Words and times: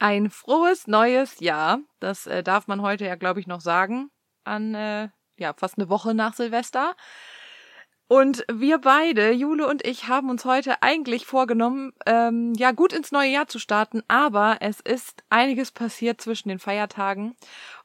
Ein 0.00 0.30
frohes 0.30 0.86
neues 0.86 1.40
Jahr. 1.40 1.80
Das 2.00 2.26
äh, 2.26 2.42
darf 2.42 2.66
man 2.66 2.80
heute 2.80 3.04
ja, 3.04 3.16
glaube 3.16 3.38
ich, 3.38 3.46
noch 3.46 3.60
sagen. 3.60 4.10
An 4.44 4.74
äh, 4.74 5.10
ja 5.36 5.52
fast 5.52 5.76
eine 5.76 5.90
Woche 5.90 6.14
nach 6.14 6.32
Silvester. 6.32 6.96
Und 8.08 8.44
wir 8.50 8.78
beide, 8.78 9.30
Jule 9.30 9.68
und 9.68 9.86
ich, 9.86 10.08
haben 10.08 10.30
uns 10.30 10.46
heute 10.46 10.82
eigentlich 10.82 11.26
vorgenommen, 11.26 11.92
ähm, 12.06 12.54
ja 12.54 12.72
gut 12.72 12.94
ins 12.94 13.12
neue 13.12 13.30
Jahr 13.30 13.46
zu 13.46 13.60
starten, 13.60 14.02
aber 14.08 14.56
es 14.60 14.80
ist 14.80 15.22
einiges 15.28 15.70
passiert 15.70 16.20
zwischen 16.20 16.48
den 16.48 16.58
Feiertagen 16.58 17.36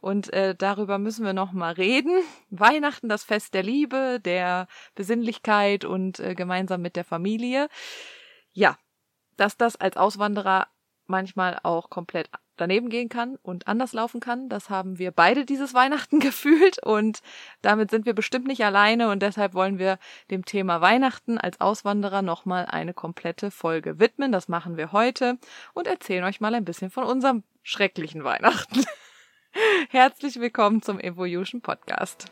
und 0.02 0.34
äh, 0.34 0.56
darüber 0.56 0.98
müssen 0.98 1.26
wir 1.26 1.34
noch 1.34 1.52
mal 1.52 1.74
reden. 1.74 2.24
Weihnachten, 2.50 3.08
das 3.08 3.24
Fest 3.24 3.54
der 3.54 3.62
Liebe, 3.62 4.20
der 4.20 4.68
Besinnlichkeit 4.96 5.86
und 5.86 6.20
äh, 6.20 6.34
gemeinsam 6.34 6.82
mit 6.82 6.96
der 6.96 7.06
Familie. 7.06 7.68
Ja, 8.52 8.78
dass 9.38 9.58
das 9.58 9.76
als 9.76 9.96
Auswanderer 9.96 10.68
manchmal 11.08 11.60
auch 11.64 11.90
komplett 11.90 12.30
daneben 12.58 12.90
gehen 12.90 13.10
kann 13.10 13.38
und 13.42 13.68
anders 13.68 13.94
laufen 13.94 14.20
kann. 14.20 14.50
Das 14.50 14.70
haben 14.70 14.98
wir 14.98 15.12
beide 15.12 15.46
dieses 15.46 15.74
Weihnachten 15.74 16.20
gefühlt 16.22 16.82
und 16.84 17.22
damit 17.62 17.92
sind 17.92 18.06
wir 18.06 18.14
bestimmt 18.14 18.48
nicht 18.48 18.64
alleine 18.64 19.10
und 19.10 19.22
deshalb 19.22 19.54
wollen 19.54 19.80
wir 19.80 20.00
dem 20.32 20.46
Thema 20.46 20.82
Weihnachten 20.82 21.38
als 21.38 21.60
Auswanderer 21.62 22.22
nochmal 22.22 22.66
eine 22.66 22.94
komplette 22.94 23.52
Folge 23.52 24.00
widmen. 24.00 24.32
Das 24.32 24.48
machen 24.48 24.78
wir 24.78 24.92
heute 24.92 25.38
und 25.74 25.88
erzählen 25.88 26.24
euch 26.24 26.42
mal 26.42 26.56
ein 26.56 26.66
bisschen 26.66 26.90
von 26.92 27.04
unserem 27.04 27.44
schrecklichen 27.64 28.24
Weihnachten. 28.24 28.86
Herzlich 29.90 30.40
willkommen 30.40 30.82
zum 30.82 31.00
Evolution 31.00 31.62
Podcast. 31.62 32.32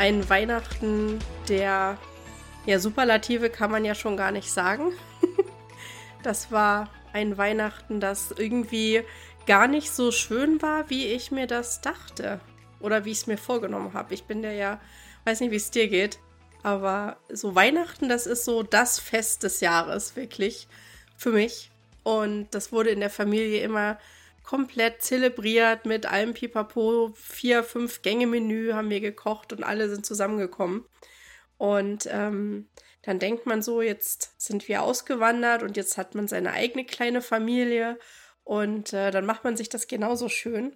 ein 0.00 0.30
Weihnachten 0.30 1.18
der 1.50 1.98
ja, 2.64 2.78
Superlative 2.78 3.50
kann 3.50 3.70
man 3.70 3.84
ja 3.84 3.94
schon 3.94 4.16
gar 4.16 4.32
nicht 4.32 4.50
sagen. 4.50 4.94
das 6.22 6.50
war 6.50 6.88
ein 7.12 7.36
Weihnachten, 7.36 8.00
das 8.00 8.30
irgendwie 8.34 9.02
gar 9.46 9.68
nicht 9.68 9.90
so 9.90 10.10
schön 10.10 10.62
war, 10.62 10.88
wie 10.88 11.08
ich 11.08 11.30
mir 11.30 11.46
das 11.46 11.82
dachte. 11.82 12.40
Oder 12.80 13.04
wie 13.04 13.10
ich 13.10 13.18
es 13.18 13.26
mir 13.26 13.36
vorgenommen 13.36 13.92
habe. 13.92 14.14
Ich 14.14 14.24
bin 14.24 14.40
der 14.40 14.54
ja, 14.54 14.80
weiß 15.26 15.40
nicht, 15.40 15.50
wie 15.50 15.56
es 15.56 15.70
dir 15.70 15.88
geht. 15.88 16.18
Aber 16.62 17.18
so 17.28 17.54
Weihnachten, 17.54 18.08
das 18.08 18.26
ist 18.26 18.46
so 18.46 18.62
das 18.62 18.98
Fest 18.98 19.42
des 19.42 19.60
Jahres, 19.60 20.16
wirklich. 20.16 20.66
Für 21.14 21.30
mich. 21.30 21.70
Und 22.04 22.48
das 22.52 22.72
wurde 22.72 22.88
in 22.88 23.00
der 23.00 23.10
Familie 23.10 23.62
immer 23.62 23.98
komplett 24.50 25.00
zelebriert 25.00 25.86
mit 25.86 26.06
allem 26.06 26.34
Pipapo. 26.34 27.12
Vier, 27.14 27.62
fünf 27.62 28.02
Gänge-Menü 28.02 28.72
haben 28.72 28.90
wir 28.90 29.00
gekocht 29.00 29.52
und 29.52 29.62
alle 29.62 29.88
sind 29.88 30.04
zusammengekommen. 30.04 30.86
Und 31.56 32.08
ähm, 32.10 32.68
dann 33.02 33.20
denkt 33.20 33.46
man 33.46 33.62
so, 33.62 33.80
jetzt 33.80 34.34
sind 34.42 34.66
wir 34.66 34.82
ausgewandert 34.82 35.62
und 35.62 35.76
jetzt 35.76 35.96
hat 35.96 36.16
man 36.16 36.26
seine 36.26 36.50
eigene 36.50 36.84
kleine 36.84 37.22
Familie. 37.22 37.96
Und 38.42 38.92
äh, 38.92 39.12
dann 39.12 39.24
macht 39.24 39.44
man 39.44 39.56
sich 39.56 39.68
das 39.68 39.86
genauso 39.86 40.28
schön, 40.28 40.74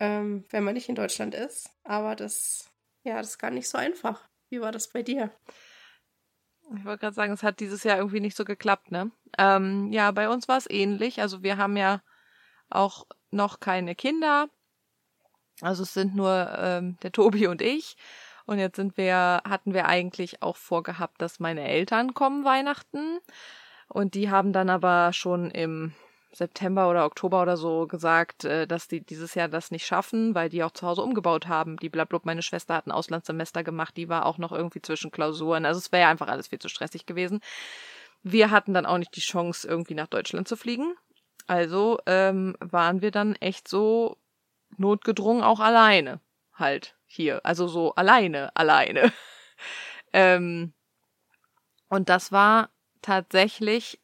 ähm, 0.00 0.44
wenn 0.50 0.64
man 0.64 0.74
nicht 0.74 0.88
in 0.88 0.96
Deutschland 0.96 1.36
ist. 1.36 1.70
Aber 1.84 2.16
das, 2.16 2.68
ja, 3.04 3.18
das 3.18 3.28
ist 3.28 3.38
gar 3.38 3.52
nicht 3.52 3.68
so 3.68 3.78
einfach. 3.78 4.28
Wie 4.50 4.60
war 4.60 4.72
das 4.72 4.88
bei 4.88 5.04
dir? 5.04 5.30
Ich 6.76 6.84
wollte 6.84 6.98
gerade 6.98 7.14
sagen, 7.14 7.32
es 7.32 7.44
hat 7.44 7.60
dieses 7.60 7.84
Jahr 7.84 7.98
irgendwie 7.98 8.20
nicht 8.20 8.36
so 8.36 8.44
geklappt, 8.44 8.90
ne? 8.90 9.12
Ähm, 9.38 9.92
ja, 9.92 10.10
bei 10.10 10.28
uns 10.28 10.48
war 10.48 10.58
es 10.58 10.68
ähnlich. 10.68 11.20
Also 11.20 11.44
wir 11.44 11.58
haben 11.58 11.76
ja 11.76 12.02
auch 12.70 13.06
noch 13.30 13.60
keine 13.60 13.94
Kinder. 13.94 14.48
Also 15.60 15.82
es 15.82 15.94
sind 15.94 16.14
nur 16.14 16.52
ähm, 16.56 16.96
der 17.02 17.12
Tobi 17.12 17.46
und 17.46 17.62
ich. 17.62 17.96
Und 18.46 18.58
jetzt 18.58 18.76
sind 18.76 18.96
wir, 18.96 19.42
hatten 19.46 19.74
wir 19.74 19.86
eigentlich 19.86 20.42
auch 20.42 20.56
vorgehabt, 20.56 21.20
dass 21.20 21.40
meine 21.40 21.68
Eltern 21.68 22.14
kommen 22.14 22.44
Weihnachten. 22.44 23.18
Und 23.88 24.14
die 24.14 24.30
haben 24.30 24.52
dann 24.52 24.70
aber 24.70 25.12
schon 25.12 25.50
im 25.50 25.94
September 26.32 26.88
oder 26.88 27.04
Oktober 27.04 27.42
oder 27.42 27.56
so 27.56 27.86
gesagt, 27.86 28.44
äh, 28.44 28.66
dass 28.66 28.88
die 28.88 29.00
dieses 29.00 29.34
Jahr 29.34 29.48
das 29.48 29.70
nicht 29.70 29.86
schaffen, 29.86 30.34
weil 30.34 30.48
die 30.48 30.62
auch 30.62 30.70
zu 30.70 30.86
Hause 30.86 31.02
umgebaut 31.02 31.48
haben. 31.48 31.76
Die 31.78 31.88
blablabla, 31.88 32.20
meine 32.24 32.42
Schwester 32.42 32.74
hat 32.74 32.86
ein 32.86 32.92
Auslandssemester 32.92 33.64
gemacht, 33.64 33.96
die 33.96 34.08
war 34.08 34.26
auch 34.26 34.38
noch 34.38 34.52
irgendwie 34.52 34.82
zwischen 34.82 35.10
Klausuren. 35.10 35.66
Also 35.66 35.78
es 35.78 35.92
wäre 35.92 36.08
einfach 36.08 36.28
alles 36.28 36.48
viel 36.48 36.58
zu 36.58 36.68
stressig 36.68 37.06
gewesen. 37.06 37.40
Wir 38.22 38.50
hatten 38.50 38.74
dann 38.74 38.86
auch 38.86 38.98
nicht 38.98 39.14
die 39.16 39.20
Chance, 39.20 39.66
irgendwie 39.66 39.94
nach 39.94 40.06
Deutschland 40.06 40.48
zu 40.48 40.56
fliegen. 40.56 40.94
Also 41.48 41.98
ähm, 42.06 42.56
waren 42.60 43.02
wir 43.02 43.10
dann 43.10 43.34
echt 43.36 43.66
so 43.66 44.16
notgedrungen 44.76 45.42
auch 45.42 45.60
alleine 45.60 46.20
halt 46.58 46.96
hier. 47.06 47.44
Also 47.44 47.68
so 47.68 47.94
alleine, 47.94 48.54
alleine. 48.54 49.12
ähm, 50.12 50.72
und 51.88 52.08
das 52.08 52.32
war 52.32 52.70
tatsächlich 53.02 54.00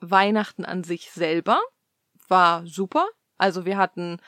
Weihnachten 0.00 0.64
an 0.64 0.84
sich 0.84 1.10
selber. 1.10 1.60
War 2.28 2.66
super. 2.66 3.06
Also 3.38 3.64
wir 3.64 3.76
hatten 3.76 4.18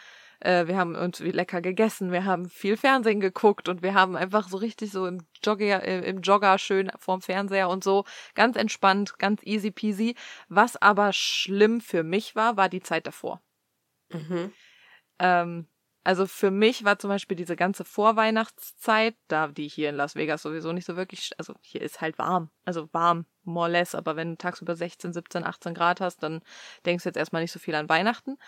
äh, 0.40 0.66
wir 0.66 0.76
haben 0.76 0.94
uns 0.94 1.20
lecker 1.20 1.60
gegessen, 1.60 2.12
wir 2.12 2.24
haben 2.24 2.48
viel 2.48 2.76
Fernsehen 2.76 3.20
geguckt 3.20 3.68
und 3.68 3.82
wir 3.82 3.94
haben 3.94 4.16
einfach 4.16 4.48
so 4.48 4.56
richtig 4.56 4.90
so 4.90 5.06
im 5.06 5.26
Jogger, 5.42 5.82
äh, 5.82 6.08
im 6.08 6.20
Jogger 6.20 6.58
schön 6.58 6.90
vorm 6.98 7.20
Fernseher 7.20 7.68
und 7.68 7.82
so 7.82 8.04
ganz 8.34 8.56
entspannt, 8.56 9.18
ganz 9.18 9.42
easy 9.44 9.70
peasy. 9.70 10.14
Was 10.48 10.80
aber 10.80 11.12
schlimm 11.12 11.80
für 11.80 12.02
mich 12.02 12.36
war, 12.36 12.56
war 12.56 12.68
die 12.68 12.82
Zeit 12.82 13.06
davor. 13.06 13.40
Mhm. 14.10 14.52
Ähm, 15.18 15.66
also 16.04 16.26
für 16.26 16.50
mich 16.50 16.84
war 16.84 16.98
zum 16.98 17.08
Beispiel 17.08 17.36
diese 17.36 17.54
ganze 17.54 17.84
Vorweihnachtszeit, 17.84 19.14
da 19.26 19.48
die 19.48 19.68
hier 19.68 19.90
in 19.90 19.96
Las 19.96 20.14
Vegas 20.14 20.40
sowieso 20.40 20.72
nicht 20.72 20.86
so 20.86 20.96
wirklich, 20.96 21.32
also 21.36 21.54
hier 21.60 21.82
ist 21.82 22.00
halt 22.00 22.18
warm, 22.18 22.50
also 22.64 22.88
warm, 22.92 23.26
more 23.42 23.66
or 23.66 23.68
less, 23.68 23.94
aber 23.94 24.16
wenn 24.16 24.30
du 24.30 24.38
tagsüber 24.38 24.74
16, 24.74 25.12
17, 25.12 25.44
18 25.44 25.74
Grad 25.74 26.00
hast, 26.00 26.22
dann 26.22 26.40
denkst 26.86 27.04
du 27.04 27.10
jetzt 27.10 27.18
erstmal 27.18 27.42
nicht 27.42 27.52
so 27.52 27.58
viel 27.58 27.74
an 27.74 27.90
Weihnachten. 27.90 28.38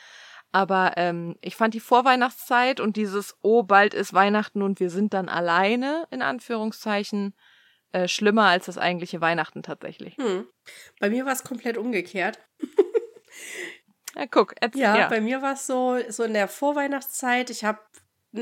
Aber 0.53 0.95
ähm, 0.97 1.37
ich 1.41 1.55
fand 1.55 1.75
die 1.75 1.81
Vorweihnachtszeit 1.81 2.81
und 2.81 2.97
dieses, 2.97 3.37
oh, 3.43 3.63
bald 3.63 3.95
ist 3.95 4.13
Weihnachten 4.13 4.63
und 4.63 4.81
wir 4.81 4.91
sind 4.91 5.15
dann 5.15 5.29
alleine, 5.29 6.07
in 6.11 6.23
Anführungszeichen, 6.23 7.35
äh, 7.93 8.09
schlimmer 8.09 8.45
als 8.45 8.67
das 8.67 8.79
eigentliche 8.79 9.21
Weihnachten 9.21 9.63
tatsächlich. 9.63 10.17
Hm. 10.17 10.47
Bei 10.99 11.11
mir 11.11 11.25
war 11.25 11.33
es 11.33 11.45
komplett 11.45 11.77
umgekehrt. 11.77 12.39
ja, 14.17 14.27
guck. 14.31 14.55
Ja, 14.75 14.97
ja, 14.97 15.09
bei 15.09 15.21
mir 15.21 15.43
war 15.43 15.55
es 15.55 15.67
so, 15.67 15.99
so 16.09 16.25
in 16.25 16.35
der 16.35 16.49
Vorweihnachtszeit. 16.49 17.51
Ich 17.51 17.65
habe 17.65 17.81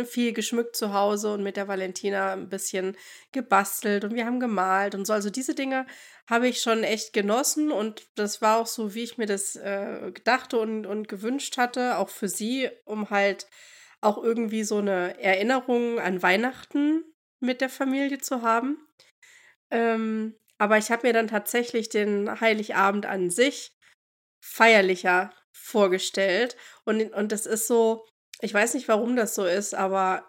viel 0.05 0.33
geschmückt 0.33 0.77
zu 0.77 0.93
Hause 0.93 1.33
und 1.33 1.43
mit 1.43 1.57
der 1.57 1.69
Valentina 1.69 2.33
ein 2.33 2.49
bisschen 2.49 2.97
gebastelt 3.33 4.05
und 4.05 4.15
wir 4.15 4.27
haben 4.27 4.41
gemalt 4.41 4.95
und 4.95 5.07
so. 5.07 5.13
Also 5.13 5.31
diese 5.31 5.55
Dinge 5.55 5.87
habe 6.29 6.49
ich 6.49 6.61
schon 6.61 6.85
echt 6.85 7.13
genossen 7.13 7.73
und 7.73 8.07
das 8.15 8.43
war 8.43 8.59
auch 8.59 8.67
so, 8.67 8.95
wie 8.95 9.03
ich 9.03 9.19
mir 9.19 9.27
das 9.27 9.57
äh, 9.57 10.11
gedachte 10.13 10.59
und, 10.59 10.87
und 10.87 11.09
gewünscht 11.09 11.57
hatte, 11.57 11.99
auch 11.99 12.11
für 12.11 12.29
sie, 12.29 12.71
um 12.85 13.11
halt 13.11 13.47
auch 14.01 14.23
irgendwie 14.23 14.63
so 14.63 14.79
eine 14.79 15.21
Erinnerung 15.21 15.99
an 15.99 16.23
Weihnachten 16.23 17.05
mit 17.41 17.61
der 17.61 17.71
Familie 17.71 18.19
zu 18.19 18.43
haben. 18.43 18.87
Ähm, 19.71 20.35
aber 20.59 20.79
ich 20.79 20.91
habe 20.91 21.07
mir 21.07 21.13
dann 21.13 21.29
tatsächlich 21.29 21.89
den 21.89 22.41
Heiligabend 22.41 23.07
an 23.07 23.31
sich 23.31 23.73
feierlicher 24.45 25.33
vorgestellt. 25.53 26.57
Und, 26.85 27.13
und 27.13 27.33
das 27.33 27.47
ist 27.47 27.67
so, 27.67 28.07
ich 28.41 28.55
weiß 28.55 28.75
nicht, 28.75 28.89
warum 28.89 29.17
das 29.17 29.35
so 29.35 29.45
ist, 29.45 29.75
aber 29.75 30.25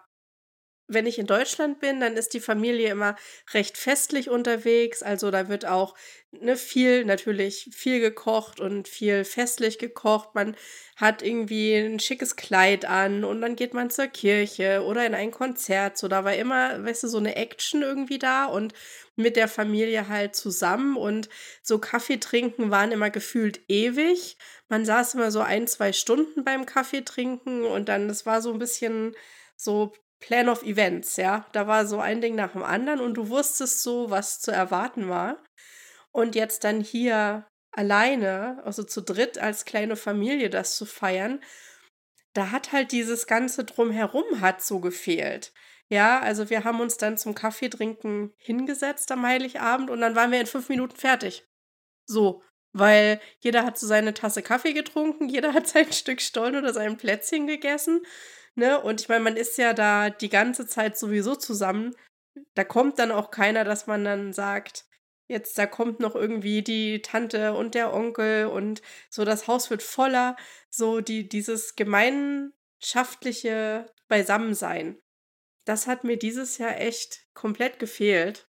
wenn 0.90 1.06
ich 1.06 1.18
in 1.18 1.26
Deutschland 1.26 1.78
bin, 1.78 2.00
dann 2.00 2.16
ist 2.16 2.34
die 2.34 2.40
Familie 2.40 2.90
immer 2.90 3.16
recht 3.54 3.78
festlich 3.78 4.28
unterwegs. 4.28 5.02
Also 5.02 5.30
da 5.30 5.48
wird 5.48 5.64
auch 5.64 5.94
ne, 6.32 6.56
viel, 6.56 7.04
natürlich 7.04 7.70
viel 7.72 8.00
gekocht 8.00 8.58
und 8.58 8.88
viel 8.88 9.24
festlich 9.24 9.78
gekocht. 9.78 10.34
Man 10.34 10.56
hat 10.96 11.22
irgendwie 11.22 11.74
ein 11.74 12.00
schickes 12.00 12.34
Kleid 12.34 12.84
an 12.84 13.24
und 13.24 13.40
dann 13.40 13.54
geht 13.54 13.72
man 13.72 13.90
zur 13.90 14.08
Kirche 14.08 14.82
oder 14.84 15.06
in 15.06 15.14
ein 15.14 15.30
Konzert. 15.30 15.96
So, 15.96 16.08
da 16.08 16.24
war 16.24 16.34
immer, 16.34 16.84
weißt 16.84 17.04
du, 17.04 17.08
so 17.08 17.18
eine 17.18 17.36
Action 17.36 17.82
irgendwie 17.82 18.18
da 18.18 18.46
und 18.46 18.74
mit 19.14 19.36
der 19.36 19.48
Familie 19.48 20.08
halt 20.08 20.34
zusammen 20.34 20.96
und 20.96 21.28
so 21.62 21.78
Kaffee 21.78 22.18
trinken 22.18 22.70
waren 22.70 22.90
immer 22.90 23.10
gefühlt 23.10 23.60
ewig. 23.68 24.36
Man 24.68 24.84
saß 24.84 25.14
immer 25.14 25.30
so 25.30 25.40
ein, 25.40 25.68
zwei 25.68 25.92
Stunden 25.92 26.42
beim 26.44 26.66
Kaffee 26.66 27.02
trinken 27.02 27.64
und 27.64 27.88
dann, 27.88 28.08
das 28.08 28.26
war 28.26 28.42
so 28.42 28.52
ein 28.52 28.58
bisschen 28.58 29.14
so 29.56 29.92
Plan 30.20 30.48
of 30.48 30.62
Events, 30.62 31.16
ja. 31.16 31.46
Da 31.52 31.66
war 31.66 31.86
so 31.86 31.98
ein 31.98 32.20
Ding 32.20 32.34
nach 32.34 32.52
dem 32.52 32.62
anderen 32.62 33.00
und 33.00 33.14
du 33.14 33.28
wusstest 33.28 33.82
so, 33.82 34.10
was 34.10 34.40
zu 34.40 34.50
erwarten 34.50 35.08
war. 35.08 35.42
Und 36.12 36.34
jetzt 36.34 36.64
dann 36.64 36.80
hier 36.80 37.46
alleine, 37.72 38.62
also 38.64 38.82
zu 38.82 39.00
dritt 39.00 39.38
als 39.38 39.64
kleine 39.64 39.96
Familie 39.96 40.50
das 40.50 40.76
zu 40.76 40.86
feiern, 40.86 41.42
da 42.34 42.50
hat 42.50 42.72
halt 42.72 42.92
dieses 42.92 43.26
ganze 43.26 43.64
drumherum 43.64 44.40
hat 44.40 44.62
so 44.62 44.80
gefehlt. 44.80 45.52
Ja, 45.88 46.20
also 46.20 46.50
wir 46.50 46.62
haben 46.62 46.80
uns 46.80 46.98
dann 46.98 47.18
zum 47.18 47.34
Kaffeetrinken 47.34 48.32
hingesetzt 48.36 49.10
am 49.10 49.26
Heiligabend 49.26 49.90
und 49.90 50.00
dann 50.00 50.14
waren 50.14 50.30
wir 50.30 50.40
in 50.40 50.46
fünf 50.46 50.68
Minuten 50.68 50.96
fertig. 50.96 51.44
So, 52.06 52.42
weil 52.72 53.20
jeder 53.40 53.64
hat 53.64 53.76
so 53.78 53.86
seine 53.86 54.14
Tasse 54.14 54.42
Kaffee 54.42 54.72
getrunken, 54.72 55.28
jeder 55.28 55.52
hat 55.54 55.66
sein 55.66 55.92
Stück 55.92 56.20
Stollen 56.20 56.56
oder 56.56 56.72
sein 56.72 56.96
Plätzchen 56.96 57.48
gegessen. 57.48 58.02
Ne? 58.54 58.80
Und 58.80 59.00
ich 59.00 59.08
meine, 59.08 59.24
man 59.24 59.36
ist 59.36 59.58
ja 59.58 59.72
da 59.72 60.10
die 60.10 60.28
ganze 60.28 60.66
Zeit 60.66 60.98
sowieso 60.98 61.34
zusammen. 61.36 61.94
Da 62.54 62.64
kommt 62.64 62.98
dann 62.98 63.12
auch 63.12 63.30
keiner, 63.30 63.64
dass 63.64 63.86
man 63.86 64.04
dann 64.04 64.32
sagt, 64.32 64.86
jetzt 65.28 65.56
da 65.58 65.66
kommt 65.66 66.00
noch 66.00 66.14
irgendwie 66.14 66.62
die 66.62 67.02
Tante 67.02 67.52
und 67.54 67.74
der 67.74 67.92
Onkel 67.94 68.46
und 68.46 68.82
so 69.08 69.24
das 69.24 69.46
Haus 69.46 69.70
wird 69.70 69.82
voller. 69.82 70.36
So 70.68 71.00
die, 71.00 71.28
dieses 71.28 71.76
gemeinschaftliche 71.76 73.86
Beisammensein. 74.08 75.00
Das 75.64 75.86
hat 75.86 76.04
mir 76.04 76.18
dieses 76.18 76.58
Jahr 76.58 76.78
echt 76.80 77.26
komplett 77.34 77.78
gefehlt. 77.78 78.48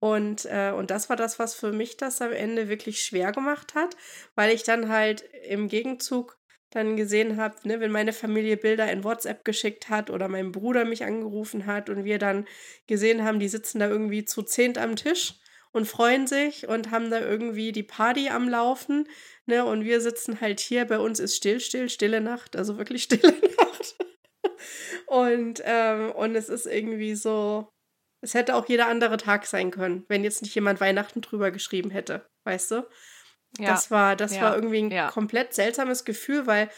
Und, 0.00 0.44
äh, 0.44 0.70
und 0.70 0.90
das 0.90 1.08
war 1.08 1.16
das, 1.16 1.38
was 1.38 1.54
für 1.54 1.72
mich 1.72 1.96
das 1.96 2.22
am 2.22 2.32
Ende 2.32 2.68
wirklich 2.68 3.02
schwer 3.02 3.32
gemacht 3.32 3.74
hat, 3.74 3.96
weil 4.34 4.54
ich 4.54 4.62
dann 4.62 4.88
halt 4.88 5.22
im 5.48 5.68
Gegenzug 5.68 6.38
dann 6.70 6.96
gesehen 6.96 7.36
habe, 7.36 7.56
ne, 7.66 7.80
wenn 7.80 7.90
meine 7.90 8.12
Familie 8.12 8.56
Bilder 8.56 8.90
in 8.90 9.04
WhatsApp 9.04 9.44
geschickt 9.44 9.88
hat 9.88 10.10
oder 10.10 10.28
mein 10.28 10.52
Bruder 10.52 10.84
mich 10.84 11.04
angerufen 11.04 11.66
hat 11.66 11.88
und 11.88 12.04
wir 12.04 12.18
dann 12.18 12.46
gesehen 12.86 13.24
haben, 13.24 13.40
die 13.40 13.48
sitzen 13.48 13.78
da 13.78 13.88
irgendwie 13.88 14.24
zu 14.24 14.42
zehnt 14.42 14.76
am 14.76 14.96
Tisch 14.96 15.34
und 15.72 15.86
freuen 15.86 16.26
sich 16.26 16.68
und 16.68 16.90
haben 16.90 17.10
da 17.10 17.20
irgendwie 17.20 17.72
die 17.72 17.82
Party 17.82 18.28
am 18.28 18.48
Laufen, 18.48 19.08
ne, 19.46 19.64
und 19.64 19.84
wir 19.84 20.00
sitzen 20.00 20.40
halt 20.40 20.60
hier, 20.60 20.84
bei 20.84 20.98
uns 20.98 21.20
ist 21.20 21.36
still, 21.36 21.60
still, 21.60 21.88
stille 21.88 22.20
Nacht, 22.20 22.56
also 22.56 22.78
wirklich 22.78 23.02
stille 23.04 23.32
Nacht. 23.32 23.96
und, 25.06 25.62
ähm, 25.64 26.12
und 26.12 26.34
es 26.34 26.48
ist 26.48 26.66
irgendwie 26.66 27.14
so, 27.14 27.68
es 28.20 28.34
hätte 28.34 28.54
auch 28.54 28.68
jeder 28.68 28.88
andere 28.88 29.16
Tag 29.16 29.46
sein 29.46 29.70
können, 29.70 30.04
wenn 30.08 30.24
jetzt 30.24 30.42
nicht 30.42 30.54
jemand 30.54 30.80
Weihnachten 30.80 31.20
drüber 31.20 31.50
geschrieben 31.50 31.90
hätte, 31.90 32.26
weißt 32.44 32.72
du? 32.72 32.88
Ja. 33.58 33.70
Das 33.70 33.90
war, 33.90 34.16
das 34.16 34.36
ja. 34.36 34.42
war 34.42 34.54
irgendwie 34.54 34.82
ein 34.82 34.90
ja. 34.90 35.10
komplett 35.10 35.54
seltsames 35.54 36.04
Gefühl, 36.04 36.46
weil 36.46 36.70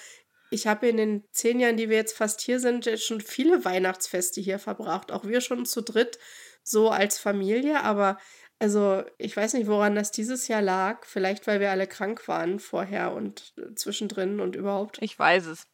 ich 0.50 0.67
habe 0.67 0.88
in 0.88 0.96
den 0.96 1.25
zehn 1.31 1.61
Jahren, 1.61 1.76
die 1.76 1.88
wir 1.88 1.96
jetzt 1.96 2.17
fast 2.17 2.40
hier 2.40 2.58
sind, 2.61 2.87
jetzt 2.87 3.05
schon 3.05 3.20
viele 3.20 3.64
Weihnachtsfeste 3.64 4.40
hier 4.40 4.58
verbracht. 4.58 5.12
Auch 5.12 5.25
wir 5.25 5.40
schon 5.40 5.64
zu 5.64 5.81
dritt, 5.81 6.19
so 6.62 6.90
als 6.90 7.19
Familie. 7.19 7.82
Aber 7.82 8.19
also 8.58 9.05
ich 9.17 9.37
weiß 9.37 9.55
nicht, 9.55 9.69
woran 9.69 9.94
das 9.94 10.11
dieses 10.11 10.49
Jahr 10.49 10.62
lag. 10.62 11.06
Vielleicht, 11.06 11.46
weil 11.46 11.61
wir 11.61 11.70
alle 11.70 11.87
krank 11.87 12.26
waren 12.26 12.58
vorher 12.58 13.12
und 13.12 13.55
äh, 13.58 13.75
zwischendrin 13.75 14.40
und 14.40 14.56
überhaupt. 14.56 14.99
Ich 15.00 15.17
weiß 15.19 15.46
es. 15.46 15.67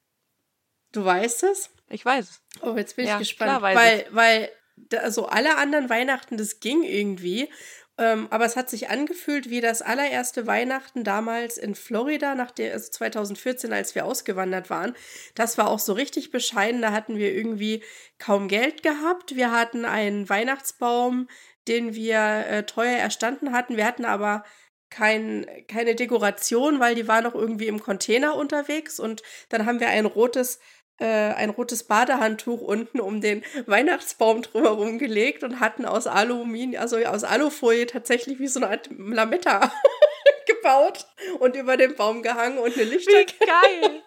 Du 0.92 1.04
weißt 1.04 1.44
es? 1.44 1.70
Ich 1.88 2.04
weiß 2.04 2.28
es. 2.30 2.42
Oh, 2.62 2.76
jetzt 2.76 2.96
bin 2.96 3.06
ich 3.06 3.18
gespannt. 3.18 3.58
Klar, 3.58 3.62
weil, 3.62 4.00
ich. 4.00 4.14
weil 4.14 4.50
also 4.98 5.26
alle 5.26 5.56
anderen 5.56 5.88
Weihnachten, 5.88 6.36
das 6.36 6.60
ging 6.60 6.82
irgendwie. 6.82 7.50
Ähm, 7.98 8.26
aber 8.30 8.44
es 8.44 8.56
hat 8.56 8.68
sich 8.68 8.90
angefühlt 8.90 9.48
wie 9.48 9.60
das 9.60 9.80
allererste 9.80 10.46
Weihnachten 10.46 11.02
damals 11.02 11.56
in 11.56 11.74
Florida, 11.74 12.34
nach 12.34 12.50
der, 12.50 12.74
also 12.74 12.90
2014, 12.90 13.72
als 13.72 13.94
wir 13.94 14.04
ausgewandert 14.04 14.68
waren. 14.68 14.94
Das 15.34 15.56
war 15.56 15.68
auch 15.68 15.78
so 15.78 15.94
richtig 15.94 16.30
bescheiden. 16.30 16.82
Da 16.82 16.92
hatten 16.92 17.16
wir 17.16 17.34
irgendwie 17.34 17.82
kaum 18.18 18.48
Geld 18.48 18.82
gehabt. 18.82 19.34
Wir 19.34 19.50
hatten 19.50 19.84
einen 19.86 20.28
Weihnachtsbaum, 20.28 21.28
den 21.68 21.94
wir 21.94 22.18
äh, 22.18 22.62
teuer 22.64 22.98
erstanden 22.98 23.52
hatten. 23.52 23.76
Wir 23.76 23.86
hatten 23.86 24.04
aber 24.04 24.44
kein, 24.90 25.46
keine 25.66 25.94
Dekoration, 25.94 26.80
weil 26.80 26.94
die 26.94 27.08
war 27.08 27.22
noch 27.22 27.34
irgendwie 27.34 27.66
im 27.66 27.80
Container 27.80 28.36
unterwegs. 28.36 29.00
Und 29.00 29.22
dann 29.48 29.64
haben 29.64 29.80
wir 29.80 29.88
ein 29.88 30.06
rotes 30.06 30.60
ein 31.04 31.50
rotes 31.50 31.84
Badehandtuch 31.84 32.60
unten 32.60 33.00
um 33.00 33.20
den 33.20 33.44
Weihnachtsbaum 33.66 34.42
drumherum 34.42 34.98
gelegt 34.98 35.42
und 35.42 35.60
hatten 35.60 35.84
aus 35.84 36.06
Aluminium, 36.06 36.80
also 36.80 36.96
aus 36.98 37.24
Alufolie 37.24 37.86
tatsächlich 37.86 38.38
wie 38.38 38.48
so 38.48 38.60
eine 38.60 38.70
Art 38.70 38.88
Lametta 38.96 39.72
gebaut 40.46 41.06
und 41.38 41.56
über 41.56 41.76
den 41.76 41.94
Baum 41.96 42.22
gehangen 42.22 42.58
und 42.58 42.74
eine 42.74 42.84
Lichter. 42.84 43.12
Wie 43.12 43.46
geil! 43.46 44.02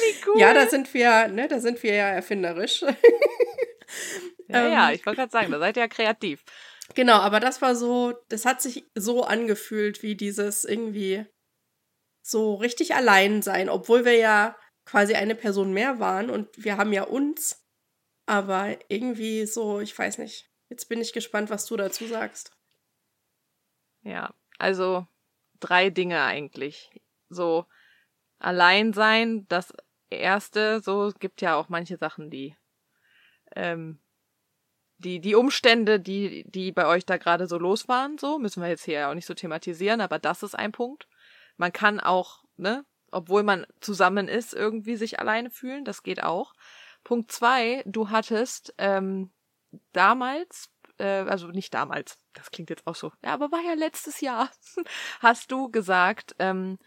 wie 0.00 0.14
cool! 0.26 0.40
Ja, 0.40 0.54
da 0.54 0.66
sind 0.66 0.92
wir, 0.94 1.28
ne, 1.28 1.48
da 1.48 1.60
sind 1.60 1.82
wir 1.82 1.94
ja 1.94 2.08
erfinderisch. 2.08 2.82
ja, 4.48 4.68
ja, 4.68 4.88
ähm, 4.88 4.94
ich 4.94 5.06
wollte 5.06 5.20
gerade 5.20 5.32
sagen, 5.32 5.52
da 5.52 5.58
seid 5.58 5.76
ihr 5.76 5.82
ja 5.82 5.88
kreativ. 5.88 6.42
Genau, 6.94 7.14
aber 7.14 7.40
das 7.40 7.62
war 7.62 7.74
so, 7.74 8.14
das 8.28 8.44
hat 8.44 8.62
sich 8.62 8.84
so 8.94 9.24
angefühlt 9.24 10.02
wie 10.02 10.14
dieses 10.14 10.64
irgendwie 10.64 11.26
so 12.22 12.54
richtig 12.54 12.94
allein 12.94 13.42
sein, 13.42 13.68
obwohl 13.68 14.04
wir 14.04 14.14
ja 14.14 14.56
quasi 14.86 15.14
eine 15.14 15.34
Person 15.34 15.72
mehr 15.72 16.00
waren 16.00 16.30
und 16.30 16.48
wir 16.56 16.78
haben 16.78 16.92
ja 16.92 17.02
uns. 17.02 17.62
Aber 18.24 18.76
irgendwie 18.88 19.46
so, 19.46 19.80
ich 19.80 19.96
weiß 19.96 20.18
nicht. 20.18 20.50
Jetzt 20.68 20.88
bin 20.88 21.00
ich 21.00 21.12
gespannt, 21.12 21.50
was 21.50 21.66
du 21.66 21.76
dazu 21.76 22.06
sagst. 22.06 22.56
Ja, 24.02 24.34
also 24.58 25.06
drei 25.60 25.90
Dinge 25.90 26.22
eigentlich. 26.22 26.90
So 27.28 27.66
allein 28.38 28.92
sein, 28.92 29.46
das 29.48 29.72
erste, 30.10 30.80
so 30.80 31.12
gibt 31.18 31.40
ja 31.40 31.56
auch 31.56 31.68
manche 31.68 31.96
Sachen, 31.96 32.30
die 32.30 32.56
ähm, 33.54 34.00
die 34.98 35.20
die 35.20 35.34
Umstände, 35.34 36.00
die 36.00 36.44
die 36.48 36.72
bei 36.72 36.86
euch 36.86 37.04
da 37.04 37.16
gerade 37.16 37.46
so 37.46 37.58
los 37.58 37.88
waren, 37.88 38.18
so 38.18 38.38
müssen 38.38 38.62
wir 38.62 38.68
jetzt 38.68 38.84
hier 38.84 38.94
ja 38.94 39.10
auch 39.10 39.14
nicht 39.14 39.26
so 39.26 39.34
thematisieren, 39.34 40.00
aber 40.00 40.18
das 40.18 40.42
ist 40.42 40.54
ein 40.54 40.72
Punkt. 40.72 41.08
Man 41.56 41.72
kann 41.72 42.00
auch, 42.00 42.44
ne, 42.56 42.84
obwohl 43.10 43.42
man 43.42 43.66
zusammen 43.80 44.28
ist, 44.28 44.54
irgendwie 44.54 44.96
sich 44.96 45.20
alleine 45.20 45.50
fühlen. 45.50 45.84
Das 45.84 46.02
geht 46.02 46.22
auch. 46.22 46.54
Punkt 47.04 47.30
zwei, 47.30 47.82
du 47.86 48.10
hattest 48.10 48.74
ähm, 48.78 49.30
damals, 49.92 50.70
äh, 50.98 51.04
also 51.04 51.48
nicht 51.48 51.72
damals, 51.72 52.18
das 52.34 52.50
klingt 52.50 52.70
jetzt 52.70 52.86
auch 52.86 52.96
so, 52.96 53.12
ja, 53.22 53.32
aber 53.32 53.52
war 53.52 53.62
ja 53.62 53.74
letztes 53.74 54.20
Jahr, 54.20 54.50
hast 55.20 55.52
du 55.52 55.70
gesagt, 55.70 56.34
ähm, 56.38 56.78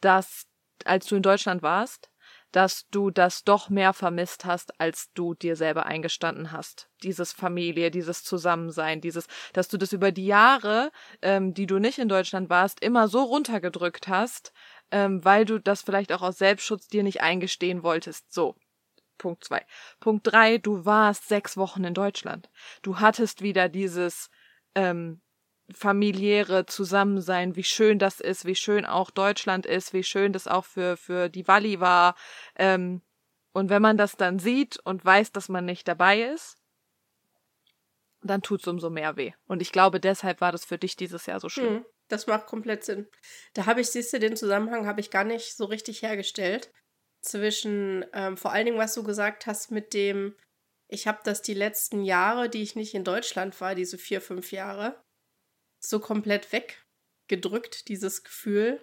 dass 0.00 0.46
als 0.84 1.06
du 1.06 1.16
in 1.16 1.22
Deutschland 1.22 1.62
warst, 1.62 2.10
dass 2.52 2.88
du 2.90 3.10
das 3.10 3.44
doch 3.44 3.68
mehr 3.68 3.92
vermisst 3.92 4.44
hast, 4.44 4.80
als 4.80 5.12
du 5.12 5.34
dir 5.34 5.54
selber 5.54 5.86
eingestanden 5.86 6.50
hast. 6.50 6.88
Dieses 7.02 7.32
Familie, 7.32 7.90
dieses 7.90 8.24
Zusammensein, 8.24 9.00
dieses, 9.00 9.26
dass 9.52 9.68
du 9.68 9.76
das 9.76 9.92
über 9.92 10.12
die 10.12 10.26
Jahre, 10.26 10.90
ähm, 11.20 11.52
die 11.52 11.66
du 11.66 11.78
nicht 11.78 11.98
in 11.98 12.08
Deutschland 12.08 12.48
warst, 12.48 12.80
immer 12.80 13.08
so 13.08 13.22
runtergedrückt 13.22 14.08
hast, 14.08 14.52
ähm, 14.90 15.24
weil 15.24 15.44
du 15.44 15.58
das 15.58 15.82
vielleicht 15.82 16.12
auch 16.12 16.22
aus 16.22 16.38
Selbstschutz 16.38 16.88
dir 16.88 17.02
nicht 17.02 17.20
eingestehen 17.20 17.82
wolltest. 17.82 18.32
So. 18.32 18.56
Punkt 19.18 19.44
zwei. 19.44 19.66
Punkt 19.98 20.26
drei, 20.26 20.58
du 20.58 20.84
warst 20.84 21.28
sechs 21.28 21.56
Wochen 21.56 21.84
in 21.84 21.94
Deutschland. 21.94 22.48
Du 22.82 23.00
hattest 23.00 23.42
wieder 23.42 23.68
dieses 23.68 24.30
ähm, 24.76 25.20
familiäre 25.70 26.66
Zusammensein, 26.66 27.56
wie 27.56 27.64
schön 27.64 27.98
das 27.98 28.20
ist, 28.20 28.44
wie 28.44 28.54
schön 28.54 28.86
auch 28.86 29.10
Deutschland 29.10 29.66
ist, 29.66 29.92
wie 29.92 30.04
schön 30.04 30.32
das 30.32 30.46
auch 30.46 30.64
für, 30.64 30.96
für 30.96 31.28
die 31.28 31.46
Walli 31.48 31.80
war. 31.80 32.14
Ähm, 32.56 33.02
und 33.52 33.70
wenn 33.70 33.82
man 33.82 33.96
das 33.96 34.16
dann 34.16 34.38
sieht 34.38 34.78
und 34.78 35.04
weiß, 35.04 35.32
dass 35.32 35.48
man 35.48 35.64
nicht 35.64 35.88
dabei 35.88 36.22
ist, 36.22 36.56
dann 38.22 38.42
tut's 38.42 38.66
umso 38.66 38.90
mehr 38.90 39.16
weh. 39.16 39.32
Und 39.46 39.62
ich 39.62 39.72
glaube, 39.72 40.00
deshalb 40.00 40.40
war 40.40 40.52
das 40.52 40.64
für 40.64 40.78
dich 40.78 40.96
dieses 40.96 41.26
Jahr 41.26 41.40
so 41.40 41.48
schlimm. 41.48 41.76
Hm. 41.76 41.84
Das 42.08 42.26
macht 42.26 42.46
komplett 42.46 42.84
Sinn. 42.84 43.06
Da 43.54 43.66
habe 43.66 43.80
ich, 43.80 43.90
siehst 43.90 44.12
du, 44.12 44.18
den 44.18 44.36
Zusammenhang 44.36 44.86
habe 44.86 45.00
ich 45.00 45.10
gar 45.10 45.24
nicht 45.24 45.56
so 45.56 45.64
richtig 45.66 46.02
hergestellt. 46.02 46.72
Zwischen, 47.20 48.06
ähm, 48.12 48.36
vor 48.36 48.52
allen 48.52 48.66
Dingen, 48.66 48.78
was 48.78 48.94
du 48.94 49.02
gesagt 49.02 49.46
hast 49.46 49.70
mit 49.70 49.92
dem, 49.92 50.36
ich 50.88 51.06
habe 51.06 51.20
das 51.24 51.42
die 51.42 51.54
letzten 51.54 52.02
Jahre, 52.04 52.48
die 52.48 52.62
ich 52.62 52.76
nicht 52.76 52.94
in 52.94 53.04
Deutschland 53.04 53.60
war, 53.60 53.74
diese 53.74 53.98
vier, 53.98 54.20
fünf 54.20 54.52
Jahre, 54.52 55.02
so 55.80 56.00
komplett 56.00 56.48
weggedrückt, 56.52 57.88
dieses 57.88 58.24
Gefühl 58.24 58.80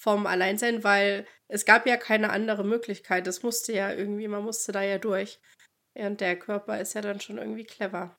vom 0.00 0.26
Alleinsein, 0.26 0.82
weil 0.82 1.26
es 1.48 1.64
gab 1.64 1.86
ja 1.86 1.96
keine 1.96 2.30
andere 2.30 2.64
Möglichkeit. 2.64 3.26
Das 3.26 3.42
musste 3.42 3.72
ja 3.72 3.92
irgendwie, 3.92 4.28
man 4.28 4.42
musste 4.42 4.72
da 4.72 4.82
ja 4.82 4.98
durch. 4.98 5.40
Und 5.94 6.20
der 6.20 6.38
Körper 6.38 6.80
ist 6.80 6.94
ja 6.94 7.02
dann 7.02 7.20
schon 7.20 7.38
irgendwie 7.38 7.64
clever. 7.64 8.18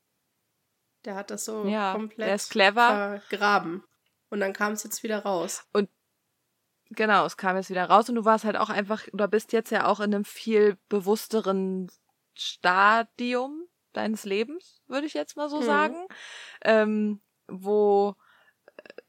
Der 1.05 1.15
hat 1.15 1.31
das 1.31 1.45
so 1.45 1.65
Ja, 1.67 1.93
komplett 1.93 2.27
der 2.27 2.35
ist 2.35 2.51
clever. 2.51 3.19
vergraben. 3.29 3.83
Und 4.33 4.39
dann 4.39 4.51
kam 4.51 4.73
es 4.73 4.83
jetzt 4.83 5.03
wieder 5.03 5.19
raus. 5.19 5.63
Genau, 6.89 7.23
es 7.23 7.37
kam 7.37 7.55
jetzt 7.55 7.69
wieder 7.69 7.85
raus 7.85 8.09
und 8.09 8.15
du 8.15 8.25
warst 8.25 8.45
halt 8.45 8.57
auch 8.57 8.71
einfach, 8.71 9.03
oder 9.13 9.27
bist 9.27 9.53
jetzt 9.53 9.69
ja 9.69 9.85
auch 9.85 9.99
in 9.99 10.11
einem 10.13 10.25
viel 10.25 10.75
bewussteren 10.89 11.91
Stadium 12.33 13.67
deines 13.93 14.23
Lebens, 14.23 14.81
würde 14.87 15.05
ich 15.05 15.13
jetzt 15.13 15.37
mal 15.37 15.49
so 15.49 15.59
Mhm. 15.59 15.65
sagen. 15.65 16.07
Ähm, 16.63 17.21
wo, 17.47 18.15
äh, 18.77 19.01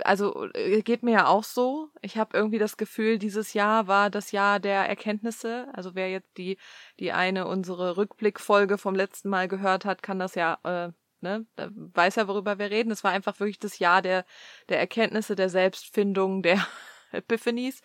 also 0.00 0.48
äh, 0.54 0.82
geht 0.82 1.04
mir 1.04 1.12
ja 1.12 1.26
auch 1.28 1.44
so. 1.44 1.90
Ich 2.02 2.18
habe 2.18 2.36
irgendwie 2.36 2.58
das 2.58 2.76
Gefühl, 2.76 3.18
dieses 3.18 3.52
Jahr 3.54 3.86
war 3.86 4.10
das 4.10 4.32
Jahr 4.32 4.58
der 4.58 4.88
Erkenntnisse. 4.88 5.68
Also 5.74 5.94
wer 5.94 6.10
jetzt 6.10 6.36
die, 6.38 6.58
die 6.98 7.12
eine 7.12 7.46
unsere 7.46 7.96
Rückblickfolge 7.96 8.78
vom 8.78 8.96
letzten 8.96 9.28
Mal 9.28 9.46
gehört 9.46 9.84
hat, 9.84 10.02
kann 10.02 10.18
das 10.18 10.34
ja, 10.34 10.58
äh, 10.64 10.90
ne, 11.22 11.46
da 11.56 11.68
weiß 11.72 12.16
ja, 12.16 12.28
worüber 12.28 12.58
wir 12.58 12.70
reden. 12.70 12.90
Es 12.90 13.04
war 13.04 13.12
einfach 13.12 13.40
wirklich 13.40 13.58
das 13.58 13.78
Jahr 13.78 14.02
der, 14.02 14.24
der 14.68 14.78
Erkenntnisse, 14.78 15.36
der 15.36 15.48
Selbstfindung, 15.48 16.42
der 16.42 16.66
Epiphanies. 17.12 17.80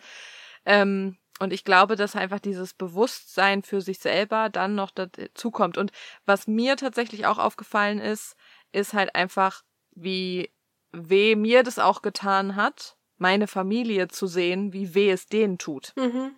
Ähm, 0.64 1.16
und 1.38 1.52
ich 1.52 1.64
glaube, 1.64 1.96
dass 1.96 2.16
einfach 2.16 2.40
dieses 2.40 2.72
Bewusstsein 2.72 3.62
für 3.62 3.80
sich 3.80 3.98
selber 3.98 4.48
dann 4.48 4.74
noch 4.74 4.90
dazukommt. 4.90 5.76
Und 5.76 5.92
was 6.24 6.46
mir 6.46 6.76
tatsächlich 6.76 7.26
auch 7.26 7.38
aufgefallen 7.38 7.98
ist, 7.98 8.36
ist 8.72 8.94
halt 8.94 9.14
einfach, 9.14 9.62
wie 9.90 10.50
weh 10.92 11.36
mir 11.36 11.62
das 11.62 11.78
auch 11.78 12.00
getan 12.00 12.56
hat, 12.56 12.96
meine 13.18 13.46
Familie 13.46 14.08
zu 14.08 14.26
sehen, 14.26 14.72
wie 14.72 14.94
weh 14.94 15.10
es 15.10 15.26
denen 15.26 15.58
tut. 15.58 15.92
Mhm. 15.96 16.36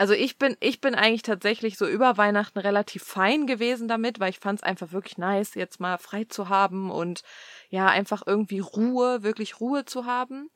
Also 0.00 0.14
ich 0.14 0.38
bin, 0.38 0.56
ich 0.60 0.80
bin 0.80 0.94
eigentlich 0.94 1.22
tatsächlich 1.22 1.76
so 1.76 1.84
über 1.84 2.16
Weihnachten 2.16 2.60
relativ 2.60 3.02
fein 3.02 3.48
gewesen 3.48 3.88
damit, 3.88 4.20
weil 4.20 4.30
ich 4.30 4.38
fand 4.38 4.60
es 4.60 4.62
einfach 4.62 4.92
wirklich 4.92 5.18
nice, 5.18 5.56
jetzt 5.56 5.80
mal 5.80 5.98
frei 5.98 6.22
zu 6.24 6.48
haben 6.48 6.92
und 6.92 7.24
ja, 7.68 7.88
einfach 7.88 8.22
irgendwie 8.24 8.60
Ruhe, 8.60 9.24
wirklich 9.24 9.60
Ruhe 9.60 9.84
zu 9.86 10.06
haben. 10.06 10.50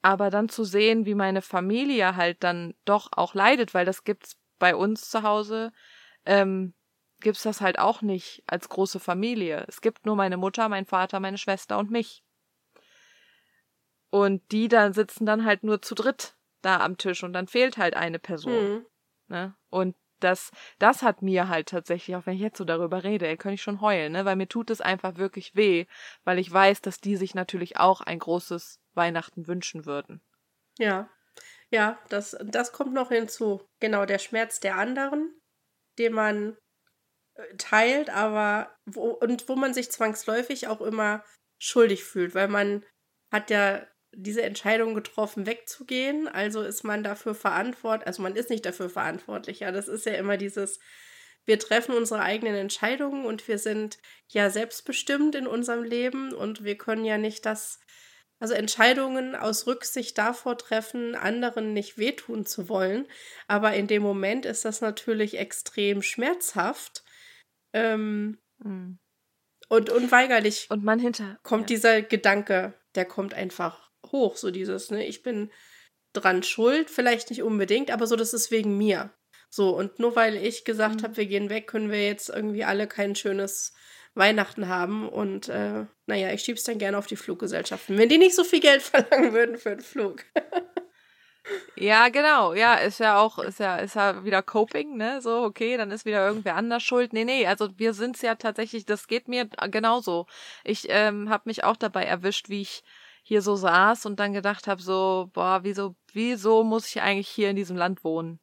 Aber 0.00 0.30
dann 0.30 0.48
zu 0.48 0.64
sehen, 0.64 1.04
wie 1.04 1.14
meine 1.14 1.42
Familie 1.42 2.16
halt 2.16 2.42
dann 2.42 2.74
doch 2.86 3.10
auch 3.12 3.34
leidet, 3.34 3.74
weil 3.74 3.84
das 3.84 4.04
gibt's 4.04 4.38
bei 4.58 4.74
uns 4.74 5.10
zu 5.10 5.22
Hause, 5.22 5.70
ähm, 6.24 6.72
gibt's 7.20 7.42
das 7.42 7.60
halt 7.60 7.78
auch 7.78 8.00
nicht 8.00 8.42
als 8.46 8.70
große 8.70 9.00
Familie. 9.00 9.66
Es 9.68 9.82
gibt 9.82 10.06
nur 10.06 10.16
meine 10.16 10.38
Mutter, 10.38 10.66
mein 10.70 10.86
Vater, 10.86 11.20
meine 11.20 11.36
Schwester 11.36 11.76
und 11.78 11.90
mich. 11.90 12.24
Und 14.08 14.50
die 14.50 14.68
dann 14.68 14.94
sitzen 14.94 15.26
dann 15.26 15.44
halt 15.44 15.62
nur 15.62 15.82
zu 15.82 15.94
dritt 15.94 16.37
da 16.62 16.80
am 16.80 16.96
Tisch 16.96 17.22
und 17.22 17.32
dann 17.32 17.46
fehlt 17.46 17.76
halt 17.76 17.94
eine 17.94 18.18
Person. 18.18 18.72
Mhm. 18.72 18.86
Ne? 19.28 19.54
Und 19.70 19.96
das, 20.20 20.50
das 20.78 21.02
hat 21.02 21.22
mir 21.22 21.48
halt 21.48 21.68
tatsächlich, 21.68 22.16
auch 22.16 22.26
wenn 22.26 22.34
ich 22.34 22.40
jetzt 22.40 22.58
so 22.58 22.64
darüber 22.64 23.04
rede, 23.04 23.26
ey, 23.26 23.36
könnte 23.36 23.54
ich 23.54 23.62
schon 23.62 23.80
heulen, 23.80 24.12
ne? 24.12 24.24
Weil 24.24 24.36
mir 24.36 24.48
tut 24.48 24.70
es 24.70 24.80
einfach 24.80 25.16
wirklich 25.16 25.54
weh, 25.54 25.86
weil 26.24 26.38
ich 26.38 26.52
weiß, 26.52 26.80
dass 26.82 27.00
die 27.00 27.16
sich 27.16 27.34
natürlich 27.34 27.76
auch 27.76 28.00
ein 28.00 28.18
großes 28.18 28.80
Weihnachten 28.94 29.46
wünschen 29.46 29.86
würden. 29.86 30.20
Ja. 30.78 31.08
Ja, 31.70 31.98
das, 32.08 32.36
das 32.42 32.72
kommt 32.72 32.94
noch 32.94 33.10
hinzu. 33.10 33.62
Genau, 33.80 34.06
der 34.06 34.18
Schmerz 34.18 34.58
der 34.58 34.76
anderen, 34.76 35.38
den 35.98 36.14
man 36.14 36.56
äh, 37.34 37.56
teilt, 37.56 38.10
aber 38.10 38.74
wo, 38.86 39.10
und 39.10 39.48
wo 39.48 39.54
man 39.54 39.74
sich 39.74 39.92
zwangsläufig 39.92 40.66
auch 40.66 40.80
immer 40.80 41.22
schuldig 41.60 42.04
fühlt, 42.04 42.34
weil 42.34 42.48
man 42.48 42.84
hat 43.30 43.50
ja 43.50 43.86
diese 44.20 44.42
Entscheidung 44.42 44.94
getroffen, 44.94 45.46
wegzugehen, 45.46 46.28
also 46.28 46.62
ist 46.62 46.82
man 46.82 47.02
dafür 47.04 47.34
verantwortlich, 47.34 48.06
also 48.06 48.22
man 48.22 48.34
ist 48.36 48.50
nicht 48.50 48.66
dafür 48.66 48.90
verantwortlich, 48.90 49.60
ja, 49.60 49.70
das 49.70 49.86
ist 49.88 50.06
ja 50.06 50.14
immer 50.14 50.36
dieses, 50.36 50.80
wir 51.44 51.58
treffen 51.58 51.94
unsere 51.94 52.20
eigenen 52.20 52.56
Entscheidungen 52.56 53.24
und 53.24 53.46
wir 53.46 53.58
sind 53.58 53.98
ja 54.28 54.50
selbstbestimmt 54.50 55.34
in 55.34 55.46
unserem 55.46 55.84
Leben 55.84 56.32
und 56.32 56.64
wir 56.64 56.76
können 56.76 57.04
ja 57.04 57.16
nicht 57.16 57.46
das, 57.46 57.78
also 58.40 58.54
Entscheidungen 58.54 59.36
aus 59.36 59.66
Rücksicht 59.66 60.18
davor 60.18 60.58
treffen, 60.58 61.14
anderen 61.14 61.72
nicht 61.72 61.96
wehtun 61.96 62.44
zu 62.44 62.68
wollen, 62.68 63.06
aber 63.46 63.74
in 63.74 63.86
dem 63.86 64.02
Moment 64.02 64.46
ist 64.46 64.64
das 64.64 64.80
natürlich 64.80 65.38
extrem 65.38 66.02
schmerzhaft 66.02 67.04
ähm, 67.72 68.38
Mhm. 68.60 68.98
und 69.68 69.90
unweigerlich 69.90 70.66
Und 70.70 70.82
man 70.82 70.98
hinter. 70.98 71.38
kommt 71.42 71.70
ja. 71.70 71.76
dieser 71.76 72.02
Gedanke, 72.02 72.74
der 72.94 73.04
kommt 73.04 73.34
einfach 73.34 73.87
hoch, 74.06 74.36
so 74.36 74.50
dieses, 74.50 74.90
ne, 74.90 75.06
ich 75.06 75.22
bin 75.22 75.50
dran 76.12 76.42
schuld, 76.42 76.90
vielleicht 76.90 77.30
nicht 77.30 77.42
unbedingt, 77.42 77.90
aber 77.90 78.06
so, 78.06 78.16
das 78.16 78.32
ist 78.34 78.50
wegen 78.50 78.76
mir. 78.78 79.12
So, 79.50 79.70
und 79.76 79.98
nur 79.98 80.16
weil 80.16 80.36
ich 80.36 80.64
gesagt 80.64 80.96
Mhm. 81.00 81.04
habe, 81.04 81.16
wir 81.16 81.26
gehen 81.26 81.50
weg, 81.50 81.66
können 81.66 81.90
wir 81.90 82.06
jetzt 82.06 82.28
irgendwie 82.28 82.64
alle 82.64 82.86
kein 82.86 83.14
schönes 83.14 83.72
Weihnachten 84.14 84.68
haben. 84.68 85.08
Und 85.08 85.48
äh, 85.48 85.86
naja, 86.06 86.32
ich 86.32 86.42
schieb's 86.42 86.64
dann 86.64 86.78
gerne 86.78 86.98
auf 86.98 87.06
die 87.06 87.16
Fluggesellschaften, 87.16 87.96
wenn 87.98 88.08
die 88.08 88.18
nicht 88.18 88.34
so 88.34 88.44
viel 88.44 88.60
Geld 88.60 88.82
verlangen 88.82 89.32
würden 89.32 89.56
für 89.58 89.70
den 89.70 89.80
Flug. 89.80 90.24
Ja, 91.76 92.08
genau. 92.08 92.52
Ja, 92.54 92.74
ist 92.74 92.98
ja 93.00 93.18
auch, 93.18 93.38
ist 93.38 93.58
ja, 93.60 93.76
ist 93.76 93.94
ja 93.94 94.24
wieder 94.24 94.42
Coping, 94.42 94.96
ne? 94.96 95.22
So, 95.22 95.44
okay, 95.44 95.76
dann 95.76 95.90
ist 95.90 96.04
wieder 96.04 96.26
irgendwer 96.26 96.56
anders 96.56 96.82
schuld. 96.82 97.12
Nee, 97.12 97.24
nee, 97.24 97.46
also 97.46 97.68
wir 97.78 97.94
sind's 97.94 98.20
ja 98.20 98.34
tatsächlich, 98.34 98.84
das 98.84 99.06
geht 99.06 99.28
mir 99.28 99.46
genauso. 99.70 100.26
Ich 100.64 100.86
ähm, 100.90 101.30
habe 101.30 101.44
mich 101.46 101.64
auch 101.64 101.76
dabei 101.76 102.04
erwischt, 102.04 102.48
wie 102.48 102.62
ich 102.62 102.82
hier 103.28 103.42
so 103.42 103.56
saß 103.56 104.06
und 104.06 104.18
dann 104.18 104.32
gedacht 104.32 104.66
habe, 104.66 104.80
so, 104.80 105.28
boah, 105.34 105.60
wieso, 105.62 105.94
wieso 106.14 106.64
muss 106.64 106.88
ich 106.88 107.02
eigentlich 107.02 107.28
hier 107.28 107.50
in 107.50 107.56
diesem 107.56 107.76
Land 107.76 108.02
wohnen? 108.02 108.40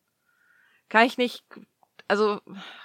Kann 0.89 1.07
ich 1.07 1.17
nicht, 1.17 1.43
also 2.07 2.39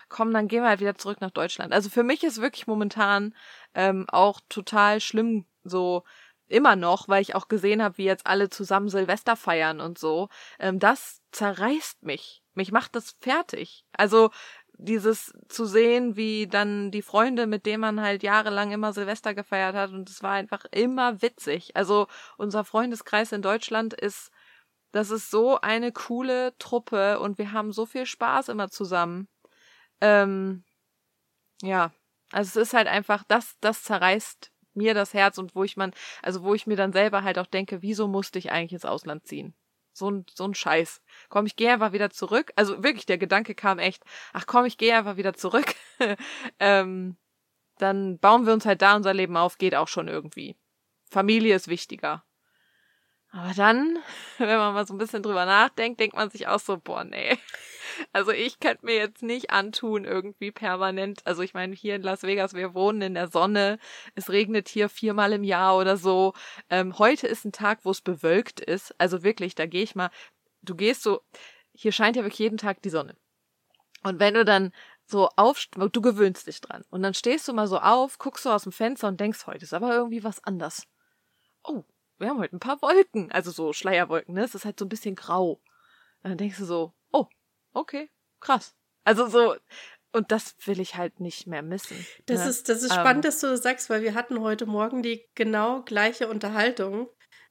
komm, 0.09 0.33
dann 0.33 0.49
gehen 0.49 0.62
wir 0.62 0.71
halt 0.71 0.80
wieder 0.80 0.95
zurück 0.95 1.21
nach 1.21 1.30
Deutschland. 1.30 1.75
Also 1.75 1.90
für 1.90 2.02
mich 2.02 2.25
ist 2.25 2.40
wirklich 2.40 2.66
momentan 2.66 3.35
ähm, 3.75 4.07
auch 4.09 4.40
total 4.49 5.00
schlimm 5.00 5.45
so 5.62 6.02
immer 6.49 6.75
noch, 6.75 7.07
weil 7.07 7.21
ich 7.21 7.35
auch 7.35 7.49
gesehen 7.49 7.83
habe, 7.83 7.99
wie 7.99 8.04
jetzt 8.04 8.26
alle 8.26 8.49
zusammen 8.49 8.88
Silvester 8.88 9.37
feiern 9.37 9.83
und 9.83 9.99
so. 9.99 10.30
Ähm, 10.59 10.78
das 10.78 11.21
zerreißt 11.33 12.02
mich. 12.02 12.42
Mich 12.54 12.73
macht 12.73 12.97
das 12.97 13.14
fertig. 13.21 13.85
Also 13.92 14.30
dieses 14.82 15.32
zu 15.49 15.66
sehen, 15.66 16.16
wie 16.16 16.46
dann 16.46 16.90
die 16.90 17.02
Freunde, 17.02 17.46
mit 17.46 17.66
denen 17.66 17.80
man 17.80 18.00
halt 18.00 18.22
jahrelang 18.22 18.72
immer 18.72 18.92
Silvester 18.92 19.34
gefeiert 19.34 19.75
hat 19.75 19.90
und 19.90 20.08
es 20.08 20.22
war 20.22 20.32
einfach 20.32 20.64
immer 20.70 21.22
witzig. 21.22 21.76
Also 21.76 22.06
unser 22.38 22.64
Freundeskreis 22.64 23.32
in 23.32 23.42
Deutschland 23.42 23.94
ist, 23.94 24.30
das 24.92 25.10
ist 25.10 25.30
so 25.30 25.60
eine 25.60 25.92
coole 25.92 26.56
Truppe 26.58 27.20
und 27.20 27.38
wir 27.38 27.52
haben 27.52 27.72
so 27.72 27.87
viel 27.87 28.06
Spaß 28.06 28.49
immer 28.49 28.70
zusammen. 28.70 29.28
Ähm, 30.00 30.64
ja, 31.62 31.92
also 32.32 32.60
es 32.60 32.68
ist 32.68 32.75
halt 32.75 32.88
einfach, 32.88 33.25
das, 33.28 33.56
das 33.60 33.82
zerreißt 33.84 34.50
mir 34.75 34.94
das 34.94 35.14
Herz 35.14 35.38
und 35.38 35.54
wo 35.54 35.64
ich 35.64 35.76
man, 35.76 35.92
also 36.22 36.42
wo 36.42 36.54
ich 36.54 36.66
mir 36.66 36.76
dann 36.76 36.92
selber 36.92 37.22
halt 37.22 37.38
auch 37.38 37.46
denke, 37.46 37.82
wieso 37.82 38.08
musste 38.08 38.38
ich 38.38 38.50
eigentlich 38.50 38.72
ins 38.72 38.84
Ausland 38.84 39.26
ziehen? 39.26 39.54
So 40.00 40.11
ein, 40.11 40.25
so 40.35 40.45
ein 40.45 40.54
Scheiß. 40.54 41.02
Komm, 41.28 41.45
ich 41.45 41.57
gehe 41.57 41.71
einfach 41.71 41.92
wieder 41.92 42.09
zurück. 42.09 42.52
Also 42.57 42.83
wirklich, 42.83 43.04
der 43.04 43.19
Gedanke 43.19 43.54
kam 43.54 43.78
echt, 43.78 44.02
ach 44.33 44.47
komm, 44.47 44.64
ich 44.64 44.78
gehe 44.78 44.97
einfach 44.97 45.19
wieder 45.19 45.35
zurück. 45.35 45.75
ähm, 46.59 47.19
dann 47.76 48.19
bauen 48.19 48.47
wir 48.47 48.54
uns 48.54 48.64
halt 48.64 48.80
da 48.80 48.97
unser 48.97 49.12
Leben 49.12 49.37
auf, 49.37 49.59
geht 49.59 49.75
auch 49.75 49.88
schon 49.88 50.09
irgendwie. 50.09 50.57
Familie 51.11 51.54
ist 51.54 51.69
wichtiger. 51.69 52.25
Aber 53.30 53.52
dann, 53.54 53.99
wenn 54.38 54.57
man 54.57 54.73
mal 54.73 54.87
so 54.87 54.95
ein 54.95 54.99
bisschen 54.99 55.23
drüber 55.23 55.45
nachdenkt, 55.45 56.00
denkt 56.00 56.16
man 56.16 56.30
sich 56.30 56.49
auch 56.49 56.61
so, 56.61 56.78
boah, 56.78 57.04
nee. 57.04 57.38
Also 58.12 58.33
ich 58.33 58.61
könnte 58.61 58.85
mir 58.87 58.97
jetzt 58.97 59.23
nicht 59.23 59.50
antun, 59.50 60.04
irgendwie 60.04 60.50
permanent. 60.50 61.26
Also 61.26 61.42
ich 61.42 61.54
meine, 61.54 61.75
hier 61.75 61.97
in 61.97 62.02
Las 62.02 62.23
Vegas, 62.23 62.54
wir 62.54 62.75
wohnen 62.75 63.02
in 63.02 63.14
der 63.14 63.28
Sonne. 63.28 63.78
Es 64.14 64.30
regnet 64.30 64.69
hier 64.69 64.88
viermal 64.88 65.33
im 65.33 65.45
Jahr 65.45 65.76
oder 65.76 65.97
so. 65.97 66.35
Ähm, 66.69 66.99
heute 66.99 67.26
ist 67.26 67.45
ein 67.45 67.52
Tag, 67.52 67.80
wo 67.85 67.90
es 67.90 68.00
bewölkt 68.00 68.61
ist. 68.61 68.95
Also 68.99 69.23
wirklich, 69.23 69.54
da 69.54 69.66
gehe 69.66 69.83
ich 69.83 69.95
mal. 69.95 70.11
Du 70.62 70.75
gehst 70.75 71.02
so, 71.02 71.21
hier 71.73 71.92
scheint 71.92 72.16
ja 72.16 72.23
wirklich 72.23 72.40
jeden 72.40 72.59
Tag 72.59 72.83
die 72.83 72.90
Sonne. 72.90 73.16
Und 74.02 74.19
wenn 74.19 74.35
du 74.35 74.45
dann 74.45 74.73
so 75.07 75.28
auf, 75.37 75.66
du 75.71 76.00
gewöhnst 76.00 76.47
dich 76.47 76.61
dran. 76.61 76.85
Und 76.90 77.02
dann 77.02 77.14
stehst 77.14 77.49
du 77.49 77.52
mal 77.52 77.66
so 77.66 77.78
auf, 77.78 78.19
guckst 78.19 78.45
so 78.45 78.50
aus 78.50 78.62
dem 78.62 78.73
Fenster 78.73 79.09
und 79.09 79.21
denkst, 79.21 79.47
heute 79.47 79.64
ist 79.64 79.75
aber 79.75 79.95
irgendwie 79.95 80.25
was 80.25 80.42
anders. 80.45 80.87
Oh, 81.64 81.85
wir 82.19 82.28
haben 82.28 82.38
heute 82.38 82.57
ein 82.57 82.61
paar 82.61 82.80
Wolken. 82.80 83.30
Also 83.33 83.50
so 83.50 83.73
Schleierwolken, 83.73 84.35
ne? 84.35 84.45
Es 84.45 84.54
ist 84.54 84.64
halt 84.64 84.78
so 84.78 84.85
ein 84.85 84.90
bisschen 84.90 85.16
grau. 85.16 85.61
Und 86.23 86.30
dann 86.30 86.38
denkst 86.38 86.59
du 86.59 86.64
so, 86.64 86.92
oh, 87.12 87.26
okay, 87.73 88.11
krass. 88.41 88.75
Also 89.05 89.29
so, 89.29 89.57
und 90.12 90.33
das 90.33 90.55
will 90.65 90.81
ich 90.81 90.97
halt 90.97 91.21
nicht 91.21 91.47
mehr 91.47 91.62
missen. 91.62 92.05
Das 92.27 92.45
ne? 92.45 92.50
ist, 92.50 92.69
das 92.69 92.83
ist 92.83 92.91
Ähm. 92.93 93.00
spannend, 93.00 93.25
dass 93.25 93.41
du 93.41 93.47
das 93.49 93.62
sagst, 93.62 93.91
weil 93.91 94.03
wir 94.03 94.15
hatten 94.15 94.41
heute 94.41 94.67
Morgen 94.67 95.03
die 95.03 95.25
genau 95.35 95.83
gleiche 95.83 96.29
Unterhaltung, 96.29 97.09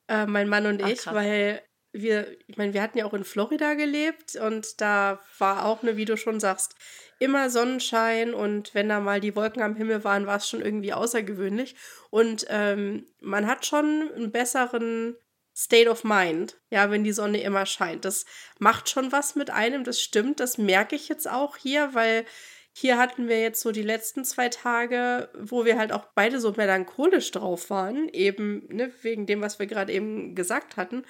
äh, 0.07 0.25
mein 0.25 0.49
Mann 0.49 0.65
und 0.65 0.83
Ach, 0.83 0.89
ich, 0.89 0.99
krass. 0.99 1.15
weil 1.15 1.63
wir, 1.91 2.37
ich 2.47 2.57
meine, 2.57 2.73
wir 2.73 2.81
hatten 2.81 2.97
ja 2.97 3.05
auch 3.05 3.13
in 3.13 3.23
Florida 3.23 3.73
gelebt 3.73 4.35
und 4.35 4.79
da 4.79 5.19
war 5.39 5.65
auch, 5.65 5.81
ne, 5.81 5.97
wie 5.97 6.05
du 6.05 6.17
schon 6.17 6.39
sagst, 6.39 6.75
immer 7.17 7.49
Sonnenschein 7.49 8.33
und 8.33 8.75
wenn 8.75 8.89
da 8.89 8.99
mal 8.99 9.19
die 9.19 9.35
Wolken 9.35 9.61
am 9.63 9.75
Himmel 9.75 10.03
waren, 10.03 10.27
war 10.27 10.37
es 10.37 10.47
schon 10.47 10.61
irgendwie 10.61 10.93
außergewöhnlich. 10.93 11.75
Und 12.09 12.45
ähm, 12.49 13.07
man 13.21 13.47
hat 13.47 13.65
schon 13.65 14.11
einen 14.15 14.31
besseren 14.31 15.15
State 15.55 15.89
of 15.89 16.03
Mind, 16.03 16.57
ja, 16.69 16.89
wenn 16.89 17.03
die 17.03 17.11
Sonne 17.11 17.41
immer 17.41 17.65
scheint. 17.65 18.05
Das 18.05 18.25
macht 18.59 18.89
schon 18.89 19.11
was 19.11 19.35
mit 19.35 19.49
einem, 19.49 19.83
das 19.83 20.01
stimmt, 20.01 20.39
das 20.39 20.57
merke 20.57 20.95
ich 20.95 21.09
jetzt 21.09 21.29
auch 21.29 21.57
hier, 21.57 21.93
weil 21.93 22.25
hier 22.71 22.97
hatten 22.97 23.27
wir 23.27 23.41
jetzt 23.41 23.61
so 23.61 23.71
die 23.71 23.83
letzten 23.83 24.23
zwei 24.23 24.47
Tage, 24.47 25.29
wo 25.37 25.65
wir 25.65 25.77
halt 25.77 25.91
auch 25.91 26.05
beide 26.15 26.39
so 26.39 26.53
melancholisch 26.55 27.31
drauf 27.31 27.69
waren, 27.69 28.07
eben 28.09 28.67
ne, 28.69 28.93
wegen 29.01 29.25
dem, 29.25 29.41
was 29.41 29.59
wir 29.59 29.67
gerade 29.67 29.91
eben 29.91 30.33
gesagt 30.35 30.77
hatten. 30.77 31.03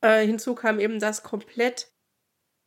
Äh, 0.00 0.24
hinzu 0.24 0.54
kam 0.54 0.80
eben 0.80 0.98
das 1.00 1.22
komplett, 1.22 1.88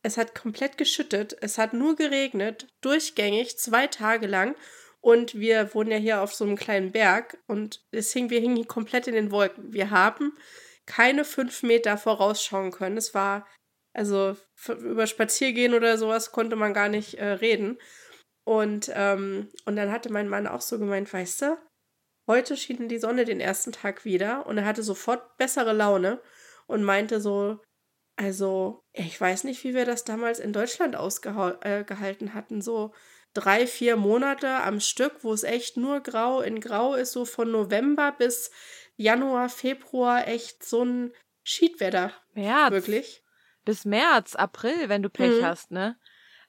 es 0.03 0.17
hat 0.17 0.35
komplett 0.35 0.77
geschüttet, 0.77 1.35
es 1.41 1.57
hat 1.57 1.73
nur 1.73 1.95
geregnet, 1.95 2.67
durchgängig, 2.81 3.57
zwei 3.57 3.87
Tage 3.87 4.27
lang. 4.27 4.55
Und 5.01 5.35
wir 5.35 5.73
wohnen 5.73 5.91
ja 5.91 5.97
hier 5.97 6.21
auf 6.21 6.33
so 6.33 6.45
einem 6.45 6.55
kleinen 6.55 6.91
Berg 6.91 7.37
und 7.47 7.85
es 7.91 8.11
hing, 8.11 8.29
wir 8.31 8.39
hingen 8.39 8.67
komplett 8.67 9.07
in 9.07 9.13
den 9.13 9.31
Wolken. 9.31 9.71
Wir 9.71 9.91
haben 9.91 10.35
keine 10.85 11.25
fünf 11.25 11.63
Meter 11.63 11.97
vorausschauen 11.97 12.71
können. 12.71 12.97
Es 12.97 13.13
war, 13.13 13.47
also 13.93 14.35
über 14.67 15.07
Spaziergehen 15.07 15.73
oder 15.73 15.97
sowas 15.97 16.31
konnte 16.31 16.55
man 16.55 16.73
gar 16.73 16.89
nicht 16.89 17.15
äh, 17.15 17.25
reden. 17.25 17.77
Und, 18.45 18.91
ähm, 18.93 19.49
und 19.65 19.75
dann 19.75 19.91
hatte 19.91 20.11
mein 20.11 20.29
Mann 20.29 20.47
auch 20.47 20.61
so 20.61 20.77
gemeint, 20.77 21.11
weißt 21.11 21.41
du, 21.41 21.57
heute 22.27 22.55
schien 22.57 22.87
die 22.87 22.99
Sonne 22.99 23.25
den 23.25 23.39
ersten 23.39 23.71
Tag 23.71 24.05
wieder 24.05 24.45
und 24.45 24.57
er 24.57 24.65
hatte 24.65 24.83
sofort 24.83 25.37
bessere 25.37 25.73
Laune 25.73 26.21
und 26.67 26.83
meinte 26.83 27.19
so, 27.19 27.59
also 28.17 28.81
ich 28.93 29.19
weiß 29.19 29.43
nicht, 29.43 29.63
wie 29.63 29.73
wir 29.73 29.85
das 29.85 30.03
damals 30.03 30.39
in 30.39 30.53
Deutschland 30.53 30.95
ausgehalten 30.95 32.27
äh, 32.27 32.31
hatten, 32.31 32.61
so 32.61 32.93
drei, 33.33 33.67
vier 33.67 33.97
Monate 33.97 34.47
am 34.63 34.79
Stück, 34.79 35.23
wo 35.23 35.33
es 35.33 35.43
echt 35.43 35.75
nur 35.77 36.01
grau 36.01 36.41
in 36.41 36.61
grau 36.61 36.95
ist, 36.95 37.11
so 37.11 37.25
von 37.25 37.51
November 37.51 38.13
bis 38.17 38.51
Januar, 38.97 39.49
Februar, 39.49 40.27
echt 40.27 40.63
so 40.63 40.83
ein 40.83 41.13
Schiedwetter. 41.43 42.11
März. 42.33 42.71
Wirklich. 42.71 43.23
Bis 43.65 43.85
März, 43.85 44.35
April, 44.35 44.89
wenn 44.89 45.03
du 45.03 45.09
Pech 45.09 45.39
Mhm. 45.41 45.45
hast, 45.45 45.71
ne? 45.71 45.97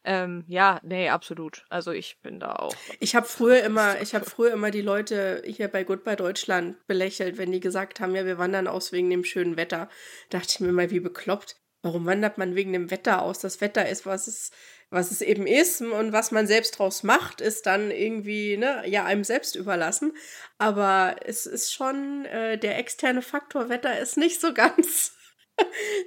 Ähm, 0.04 0.44
ja, 0.46 0.80
nee, 0.84 1.08
absolut. 1.08 1.64
Also 1.68 1.90
ich 1.90 2.20
bin 2.22 2.38
da 2.38 2.52
auch. 2.54 2.74
Ich 3.00 3.16
habe 3.16 3.26
früher 3.26 3.62
immer, 3.64 4.00
ich 4.02 4.14
habe 4.14 4.24
früher 4.24 4.52
immer 4.52 4.70
die 4.70 4.82
Leute 4.82 5.42
hier 5.44 5.66
bei 5.68 5.82
Goodbye 5.82 6.14
Deutschland 6.16 6.76
belächelt, 6.86 7.38
wenn 7.38 7.50
die 7.50 7.58
gesagt 7.60 7.98
haben, 7.98 8.14
ja, 8.14 8.24
wir 8.24 8.38
wandern 8.38 8.68
aus 8.68 8.92
wegen 8.92 9.10
dem 9.10 9.24
schönen 9.24 9.56
Wetter. 9.56 9.88
Dachte 10.30 10.48
ich 10.50 10.60
mir 10.60 10.70
mal, 10.72 10.90
wie 10.90 11.00
bekloppt. 11.00 11.56
Warum 11.82 12.06
wandert 12.06 12.38
man 12.38 12.54
wegen 12.54 12.72
dem 12.72 12.90
Wetter 12.90 13.22
aus? 13.22 13.40
Das 13.40 13.60
Wetter 13.60 13.88
ist, 13.88 14.06
was 14.06 14.26
es, 14.28 14.50
was 14.90 15.10
es 15.10 15.20
eben 15.20 15.46
ist 15.46 15.80
und 15.80 16.12
was 16.12 16.30
man 16.30 16.46
selbst 16.46 16.78
draus 16.78 17.02
macht, 17.02 17.40
ist 17.40 17.66
dann 17.66 17.90
irgendwie, 17.90 18.56
ne, 18.56 18.84
ja, 18.86 19.04
einem 19.04 19.24
selbst 19.24 19.56
überlassen. 19.56 20.12
Aber 20.58 21.16
es 21.24 21.46
ist 21.46 21.74
schon, 21.74 22.24
äh, 22.26 22.58
der 22.58 22.78
externe 22.78 23.22
Faktor 23.22 23.68
Wetter 23.68 23.98
ist 23.98 24.16
nicht 24.16 24.40
so 24.40 24.54
ganz 24.54 25.16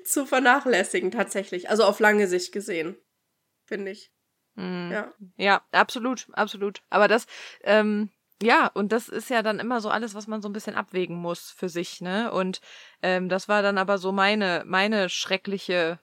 zu 0.06 0.26
vernachlässigen 0.26 1.12
tatsächlich. 1.12 1.70
Also 1.70 1.84
auf 1.84 2.00
lange 2.00 2.28
Sicht 2.28 2.52
gesehen, 2.52 2.98
finde 3.66 3.92
ich. 3.92 4.12
Mm. 4.56 4.92
Ja. 4.92 5.14
Ja, 5.38 5.62
absolut, 5.72 6.28
absolut. 6.34 6.82
Aber 6.90 7.08
das, 7.08 7.26
ähm, 7.64 8.10
ja, 8.42 8.68
und 8.68 8.92
das 8.92 9.10
ist 9.10 9.30
ja 9.30 9.42
dann 9.44 9.60
immer 9.60 9.82
so 9.82 9.90
alles, 9.90 10.16
was 10.16 10.28
man 10.28 10.42
so 10.42 10.48
ein 10.48 10.54
bisschen 10.54 10.76
abwägen 10.76 11.18
muss 11.18 11.52
für 11.52 11.68
sich, 11.68 12.00
ne? 12.00 12.32
Und 12.32 12.62
ähm, 13.02 13.28
das 13.28 13.50
war 13.50 13.62
dann 13.62 13.78
aber 13.78 13.98
so 13.98 14.12
meine, 14.14 14.64
meine 14.66 15.10
schreckliche, 15.10 16.00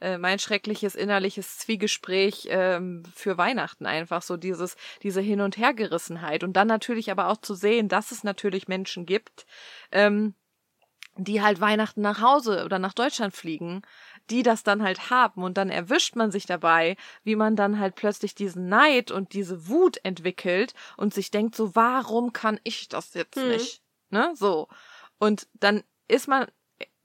äh, 0.00 0.18
mein 0.18 0.38
schreckliches 0.38 0.94
innerliches 0.94 1.58
Zwiegespräch 1.58 2.48
ähm, 2.50 3.02
für 3.14 3.38
Weihnachten 3.38 3.86
einfach 3.86 4.22
so 4.22 4.36
dieses, 4.36 4.76
diese 5.02 5.20
Hin- 5.20 5.40
und 5.40 5.56
Hergerissenheit. 5.56 6.44
Und 6.44 6.54
dann 6.54 6.68
natürlich 6.68 7.10
aber 7.10 7.28
auch 7.28 7.38
zu 7.38 7.54
sehen, 7.54 7.88
dass 7.88 8.10
es 8.10 8.24
natürlich 8.24 8.68
Menschen 8.68 9.06
gibt, 9.06 9.46
ähm, 9.92 10.34
die 11.16 11.42
halt 11.42 11.60
Weihnachten 11.60 12.00
nach 12.00 12.20
Hause 12.20 12.64
oder 12.64 12.78
nach 12.78 12.94
Deutschland 12.94 13.34
fliegen, 13.34 13.82
die 14.30 14.42
das 14.42 14.62
dann 14.62 14.82
halt 14.82 15.10
haben 15.10 15.42
und 15.42 15.56
dann 15.58 15.70
erwischt 15.70 16.16
man 16.16 16.30
sich 16.30 16.46
dabei, 16.46 16.96
wie 17.24 17.36
man 17.36 17.56
dann 17.56 17.78
halt 17.78 17.94
plötzlich 17.94 18.34
diesen 18.34 18.68
Neid 18.68 19.10
und 19.10 19.34
diese 19.34 19.68
Wut 19.68 19.98
entwickelt 20.04 20.72
und 20.96 21.12
sich 21.12 21.30
denkt 21.30 21.56
so, 21.56 21.74
warum 21.74 22.32
kann 22.32 22.60
ich 22.62 22.88
das 22.88 23.14
jetzt 23.14 23.36
Hm. 23.36 23.48
nicht? 23.48 23.82
Ne, 24.10 24.32
so. 24.34 24.68
Und 25.18 25.48
dann 25.54 25.82
ist 26.08 26.26
man 26.26 26.46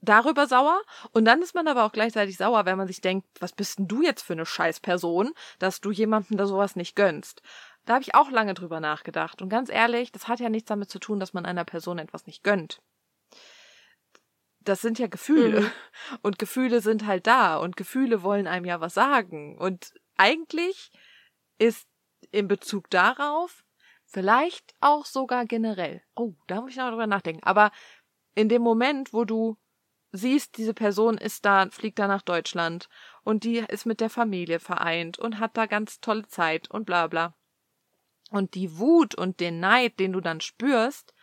darüber 0.00 0.46
sauer 0.46 0.80
und 1.12 1.24
dann 1.24 1.42
ist 1.42 1.54
man 1.54 1.68
aber 1.68 1.84
auch 1.84 1.92
gleichzeitig 1.92 2.36
sauer, 2.36 2.64
wenn 2.66 2.78
man 2.78 2.86
sich 2.86 3.00
denkt, 3.00 3.26
was 3.40 3.52
bist 3.52 3.78
denn 3.78 3.88
du 3.88 4.02
jetzt 4.02 4.22
für 4.22 4.34
eine 4.34 4.46
Scheißperson, 4.46 5.32
dass 5.58 5.80
du 5.80 5.90
jemandem 5.90 6.36
da 6.36 6.46
sowas 6.46 6.76
nicht 6.76 6.96
gönnst. 6.96 7.42
Da 7.84 7.94
habe 7.94 8.02
ich 8.02 8.14
auch 8.14 8.30
lange 8.30 8.54
drüber 8.54 8.80
nachgedacht 8.80 9.42
und 9.42 9.48
ganz 9.48 9.70
ehrlich, 9.70 10.12
das 10.12 10.28
hat 10.28 10.40
ja 10.40 10.48
nichts 10.48 10.68
damit 10.68 10.90
zu 10.90 10.98
tun, 10.98 11.20
dass 11.20 11.32
man 11.32 11.46
einer 11.46 11.64
Person 11.64 11.98
etwas 11.98 12.26
nicht 12.26 12.42
gönnt 12.42 12.80
das 14.66 14.80
sind 14.80 14.98
ja 14.98 15.06
Gefühle. 15.06 15.62
Mhm. 15.62 15.70
Und 16.22 16.38
Gefühle 16.38 16.80
sind 16.80 17.06
halt 17.06 17.26
da 17.26 17.56
und 17.56 17.76
Gefühle 17.76 18.22
wollen 18.22 18.46
einem 18.46 18.64
ja 18.64 18.80
was 18.80 18.94
sagen. 18.94 19.56
Und 19.58 19.92
eigentlich 20.16 20.90
ist 21.58 21.88
in 22.30 22.48
Bezug 22.48 22.90
darauf 22.90 23.64
vielleicht 24.04 24.74
auch 24.80 25.04
sogar 25.04 25.46
generell. 25.46 26.02
Oh, 26.14 26.34
da 26.46 26.60
muss 26.60 26.70
ich 26.70 26.76
noch 26.76 26.90
drüber 26.90 27.06
nachdenken. 27.06 27.42
Aber 27.44 27.70
in 28.34 28.48
dem 28.48 28.62
Moment, 28.62 29.12
wo 29.12 29.24
du 29.24 29.56
siehst, 30.16 30.56
diese 30.56 30.74
Person 30.74 31.18
ist 31.18 31.44
da, 31.44 31.68
fliegt 31.70 31.98
da 31.98 32.06
nach 32.06 32.22
Deutschland 32.22 32.88
und 33.22 33.44
die 33.44 33.58
ist 33.58 33.86
mit 33.86 34.00
der 34.00 34.10
Familie 34.10 34.60
vereint 34.60 35.18
und 35.18 35.38
hat 35.38 35.56
da 35.56 35.66
ganz 35.66 36.00
tolle 36.00 36.26
Zeit 36.26 36.70
und 36.70 36.86
bla 36.86 37.06
bla. 37.06 37.34
Und 38.30 38.54
die 38.54 38.78
Wut 38.78 39.14
und 39.14 39.40
den 39.40 39.60
Neid, 39.60 40.00
den 40.00 40.12
du 40.12 40.20
dann 40.20 40.40
spürst, 40.40 41.14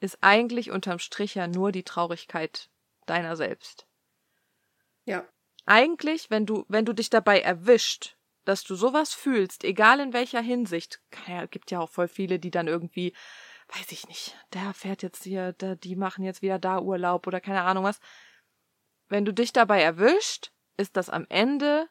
ist 0.00 0.18
eigentlich 0.20 0.70
unterm 0.70 0.98
Strich 0.98 1.34
ja 1.34 1.46
nur 1.46 1.72
die 1.72 1.84
Traurigkeit 1.84 2.68
deiner 3.06 3.36
selbst. 3.36 3.86
Ja. 5.04 5.26
Eigentlich, 5.64 6.30
wenn 6.30 6.44
du, 6.44 6.64
wenn 6.68 6.84
du 6.84 6.92
dich 6.92 7.08
dabei 7.08 7.40
erwischt, 7.40 8.16
dass 8.44 8.64
du 8.64 8.74
sowas 8.74 9.14
fühlst, 9.14 9.64
egal 9.64 10.00
in 10.00 10.12
welcher 10.12 10.40
Hinsicht, 10.40 11.00
ja, 11.28 11.46
gibt 11.46 11.70
ja 11.70 11.80
auch 11.80 11.90
voll 11.90 12.08
viele, 12.08 12.38
die 12.38 12.50
dann 12.50 12.66
irgendwie, 12.66 13.14
weiß 13.68 13.92
ich 13.92 14.08
nicht, 14.08 14.36
der 14.52 14.74
fährt 14.74 15.02
jetzt 15.02 15.22
hier, 15.22 15.52
der, 15.52 15.76
die 15.76 15.94
machen 15.96 16.24
jetzt 16.24 16.42
wieder 16.42 16.58
da 16.58 16.80
Urlaub 16.80 17.26
oder 17.26 17.40
keine 17.40 17.62
Ahnung 17.62 17.84
was. 17.84 18.00
Wenn 19.12 19.26
du 19.26 19.34
dich 19.34 19.52
dabei 19.52 19.82
erwischt, 19.82 20.52
ist 20.78 20.96
das 20.96 21.10
am 21.10 21.26
Ende 21.28 21.86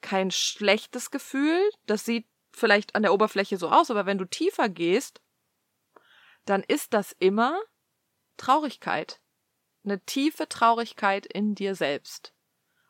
kein 0.00 0.32
schlechtes 0.32 1.12
Gefühl. 1.12 1.60
Das 1.86 2.04
sieht 2.04 2.26
vielleicht 2.52 2.96
an 2.96 3.04
der 3.04 3.12
Oberfläche 3.12 3.56
so 3.58 3.68
aus, 3.68 3.92
aber 3.92 4.06
wenn 4.06 4.18
du 4.18 4.24
tiefer 4.24 4.68
gehst, 4.68 5.20
dann 6.44 6.64
ist 6.64 6.94
das 6.94 7.12
immer 7.20 7.56
Traurigkeit. 8.38 9.20
Eine 9.84 10.04
tiefe 10.04 10.48
Traurigkeit 10.48 11.26
in 11.26 11.54
dir 11.54 11.76
selbst. 11.76 12.34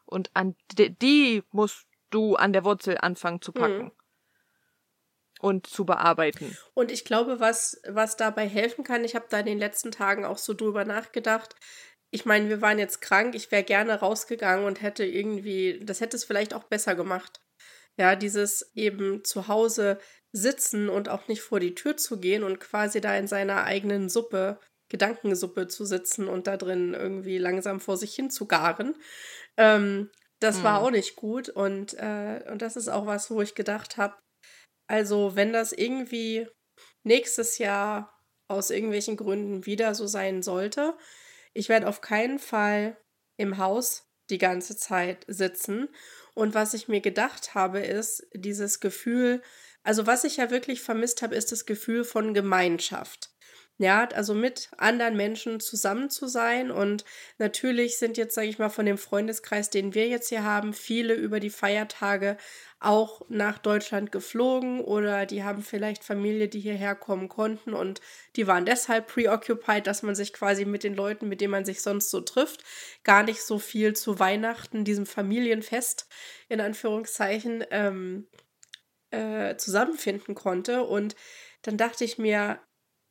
Und 0.07 0.31
an 0.33 0.57
die, 0.73 0.97
die 0.97 1.43
musst 1.51 1.87
du 2.09 2.37
an 2.37 2.55
der 2.55 2.65
Wurzel 2.65 2.97
anfangen 2.97 3.43
zu 3.43 3.53
packen. 3.53 3.83
Mhm. 3.83 3.93
Und 5.41 5.67
zu 5.67 5.85
bearbeiten. 5.85 6.57
Und 6.73 6.91
ich 6.91 7.05
glaube, 7.05 7.39
was, 7.39 7.83
was 7.87 8.17
dabei 8.17 8.49
helfen 8.49 8.83
kann, 8.83 9.05
ich 9.05 9.15
habe 9.15 9.27
da 9.29 9.41
in 9.41 9.45
den 9.45 9.59
letzten 9.59 9.91
Tagen 9.91 10.25
auch 10.25 10.39
so 10.39 10.55
drüber 10.55 10.87
nachgedacht. 10.87 11.55
Ich 12.13 12.25
meine, 12.25 12.49
wir 12.49 12.63
waren 12.63 12.79
jetzt 12.79 13.01
krank, 13.01 13.35
ich 13.35 13.51
wäre 13.51 13.65
gerne 13.65 14.01
rausgegangen 14.01 14.65
und 14.65 14.81
hätte 14.83 15.05
irgendwie, 15.05 15.81
das 15.85 16.01
hätte 16.01 16.17
es 16.17 16.25
vielleicht 16.25 16.55
auch 16.55 16.65
besser 16.65 16.95
gemacht. 16.95 17.41
Ja, 17.99 18.15
dieses 18.15 18.71
eben 18.75 19.25
zu 19.25 19.49
Hause 19.49 19.99
sitzen 20.33 20.89
und 20.89 21.09
auch 21.09 21.29
nicht 21.29 21.41
vor 21.41 21.61
die 21.61 21.75
Tür 21.75 21.97
zu 21.97 22.21
gehen 22.21 22.43
und 22.45 22.61
quasi 22.61 23.01
da 23.01 23.17
in 23.17 23.27
seiner 23.27 23.65
eigenen 23.65 24.09
Suppe, 24.09 24.61
Gedankensuppe 24.91 25.67
zu 25.69 25.85
sitzen 25.85 26.29
und 26.29 26.47
da 26.47 26.57
drin 26.57 26.95
irgendwie 26.95 27.39
langsam 27.39 27.81
vor 27.81 27.97
sich 27.97 28.15
hin 28.15 28.31
zu 28.31 28.47
garen. 28.47 28.95
Ähm, 29.57 30.11
das 30.41 30.63
war 30.63 30.81
Hm. 30.81 30.87
auch 30.87 30.91
nicht 30.91 31.17
gut 31.17 31.49
und, 31.49 31.95
äh, 31.95 32.45
und 32.51 32.61
das 32.63 32.77
ist 32.77 32.89
auch 32.89 33.07
was, 33.07 33.31
wo 33.31 33.41
ich 33.41 33.55
gedacht 33.55 33.97
habe, 33.97 34.17
also 34.89 35.35
wenn 35.35 35.53
das 35.53 35.73
irgendwie 35.73 36.47
nächstes 37.05 37.59
Jahr 37.59 38.21
aus 38.49 38.71
irgendwelchen 38.71 39.17
Gründen 39.17 39.67
wieder 39.67 39.95
so 39.95 40.07
sein 40.07 40.43
sollte, 40.43 40.97
ich 41.57 41.69
werde 41.69 41.89
auf 41.89 42.01
keinen 42.01 42.39
Fall 42.39 42.97
im 43.37 43.59
Haus 43.59 44.07
die 44.31 44.39
ganze 44.39 44.77
Zeit 44.77 45.25
sitzen. 45.27 45.89
Und 46.35 46.55
was 46.55 46.75
ich 46.75 46.89
mir 46.89 47.01
gedacht 47.01 47.55
habe, 47.55 47.81
ist 47.81 48.27
dieses 48.35 48.81
Gefühl, 48.81 49.43
also 49.83 50.07
was 50.07 50.25
ich 50.25 50.37
ja 50.37 50.51
wirklich 50.51 50.83
vermisst 50.83 51.23
habe, 51.23 51.35
ist 51.35 51.53
das 51.53 51.65
Gefühl 51.65 52.05
von 52.05 52.35
Gemeinschaft. 52.35 53.31
Ja, 53.79 54.09
also 54.15 54.33
mit 54.33 54.71
anderen 54.79 55.17
Menschen 55.17 55.61
zusammen 55.61 56.09
zu 56.09 56.29
sein. 56.29 56.71
Und 56.71 57.05
natürlich 57.37 57.99
sind 57.99 58.17
jetzt, 58.17 58.35
sage 58.35 58.49
ich 58.49 58.59
mal, 58.59 58.71
von 58.71 58.87
dem 58.87 58.97
Freundeskreis, 58.97 59.69
den 59.69 59.93
wir 59.95 60.09
jetzt 60.09 60.31
hier 60.31 60.45
haben, 60.45 60.73
viele 60.73 61.13
über 61.13 61.41
die 61.41 61.51
Feiertage 61.51 62.39
auch 62.81 63.23
nach 63.29 63.59
Deutschland 63.59 64.13
geflogen 64.13 64.81
oder 64.81 65.27
die 65.27 65.43
haben 65.45 65.63
vielleicht 65.63 66.05
Familie, 66.05 66.49
die 66.49 66.61
hierher 66.61 66.95
kommen 66.95 67.29
konnten 67.29 67.75
und 67.75 68.01
die 68.37 68.47
waren 68.47 68.67
deshalb 68.67 69.09
preoccupied, 69.09 69.87
dass 69.87 70.03
man 70.03 70.15
sich 70.15 70.33
quasi 70.33 70.65
mit 70.65 70.83
den 70.83 70.95
Leuten, 70.95 71.29
mit 71.29 71.41
denen 71.41 71.53
man 71.53 71.65
sich 71.65 71.83
sonst 71.83 72.11
so 72.11 72.21
trifft, 72.21 72.63
gar 73.03 73.23
nicht 73.23 73.43
so 73.43 73.59
viel 73.59 73.95
zu 73.95 74.19
Weihnachten, 74.19 74.85
diesem 74.85 75.07
Familienfest 75.07 76.07
in 76.49 76.61
Anführungszeichen, 76.61 77.65
ähm, 77.71 78.29
äh, 79.11 79.57
zusammenfinden 79.57 80.35
konnte. 80.35 80.85
Und 80.85 81.17
dann 81.63 81.77
dachte 81.77 82.05
ich 82.05 82.19
mir, 82.19 82.61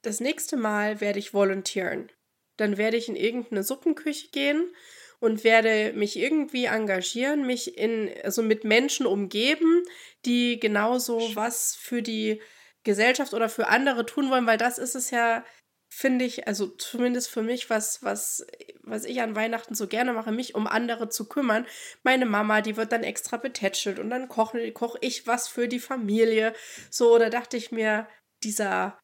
das 0.06 0.20
nächste 0.20 0.58
Mal 0.58 1.02
werde 1.02 1.20
ich 1.20 1.34
volontieren. 1.34 2.12
Dann 2.58 2.78
werde 2.78 2.98
ich 2.98 3.10
in 3.10 3.15
irgendeine 3.15 3.63
Suppenküche 3.63 4.30
gehen 4.30 4.72
und 5.20 5.44
werde 5.44 5.94
mich 5.94 6.18
irgendwie 6.18 6.65
engagieren, 6.65 7.46
mich 7.46 7.78
in, 7.78 8.13
also 8.24 8.41
mit 8.41 8.63
Menschen 8.63 9.06
umgeben, 9.06 9.84
die 10.26 10.60
genauso 10.60 11.20
was 11.36 11.76
für 11.76 12.02
die 12.02 12.41
Gesellschaft 12.84 13.34
oder 13.34 13.50
für 13.50 13.68
andere 13.68 14.06
tun 14.06 14.30
wollen, 14.30 14.46
weil 14.46 14.58
das 14.58 14.78
ist 14.78 14.96
es 14.96 15.10
ja, 15.12 15.44
finde 15.89 16.26
ich, 16.26 16.48
also 16.48 16.68
zumindest 16.68 17.30
für 17.30 17.41
mich, 17.41 17.70
was, 17.70 18.04
was, 18.04 18.46
was 18.84 19.06
ich 19.06 19.22
an 19.22 19.36
Weihnachten 19.36 19.76
so 19.76 19.88
gerne 19.88 20.13
mache, 20.13 20.32
mich 20.32 20.56
um 20.56 20.68
andere 20.68 21.10
zu 21.10 21.28
kümmern. 21.28 21.65
Meine 22.04 22.26
Mama, 22.26 22.62
die 22.62 22.78
wird 22.78 22.91
dann 22.91 23.04
extra 23.04 23.38
betätschelt 23.38 23.98
und 23.98 24.10
dann 24.10 24.28
koche 24.28 24.72
koch 24.74 24.96
ich 25.02 25.26
was 25.26 25.48
für 25.48 25.68
die 25.68 25.80
Familie. 25.80 26.54
So, 26.91 27.18
da 27.18 27.30
dachte 27.30 27.58
ich 27.58 27.72
mir, 27.72 28.08
dieser, 28.44 29.00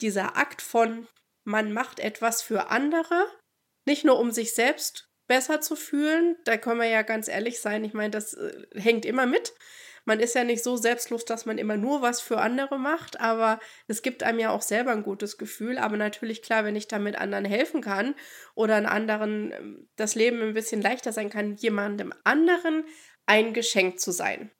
dieser 0.00 0.36
Akt 0.36 0.62
von, 0.62 1.06
man 1.44 1.72
macht 1.72 2.00
etwas 2.00 2.42
für 2.42 2.70
andere, 2.70 3.26
nicht 3.86 4.04
nur 4.04 4.18
um 4.18 4.30
sich 4.30 4.54
selbst 4.54 5.08
besser 5.28 5.60
zu 5.60 5.76
fühlen, 5.76 6.36
da 6.44 6.56
können 6.56 6.80
wir 6.80 6.88
ja 6.88 7.02
ganz 7.02 7.28
ehrlich 7.28 7.60
sein, 7.60 7.84
ich 7.84 7.94
meine, 7.94 8.10
das 8.10 8.34
äh, 8.34 8.66
hängt 8.74 9.04
immer 9.04 9.26
mit, 9.26 9.54
man 10.04 10.18
ist 10.18 10.34
ja 10.34 10.42
nicht 10.42 10.64
so 10.64 10.76
selbstlos, 10.76 11.24
dass 11.24 11.46
man 11.46 11.58
immer 11.58 11.76
nur 11.76 12.02
was 12.02 12.20
für 12.20 12.38
andere 12.38 12.78
macht, 12.78 13.20
aber 13.20 13.60
es 13.86 14.02
gibt 14.02 14.22
einem 14.24 14.40
ja 14.40 14.50
auch 14.50 14.62
selber 14.62 14.90
ein 14.90 15.04
gutes 15.04 15.38
Gefühl. 15.38 15.78
Aber 15.78 15.96
natürlich 15.96 16.42
klar, 16.42 16.64
wenn 16.64 16.74
ich 16.74 16.88
damit 16.88 17.16
anderen 17.16 17.44
helfen 17.44 17.82
kann 17.82 18.14
oder 18.54 18.76
an 18.76 18.86
anderen 18.86 19.52
ähm, 19.52 19.88
das 19.96 20.14
Leben 20.14 20.42
ein 20.42 20.54
bisschen 20.54 20.82
leichter 20.82 21.12
sein 21.12 21.30
kann, 21.30 21.54
jemandem 21.54 22.12
anderen 22.24 22.84
ein 23.26 23.54
Geschenk 23.54 24.00
zu 24.00 24.10
sein. 24.10 24.50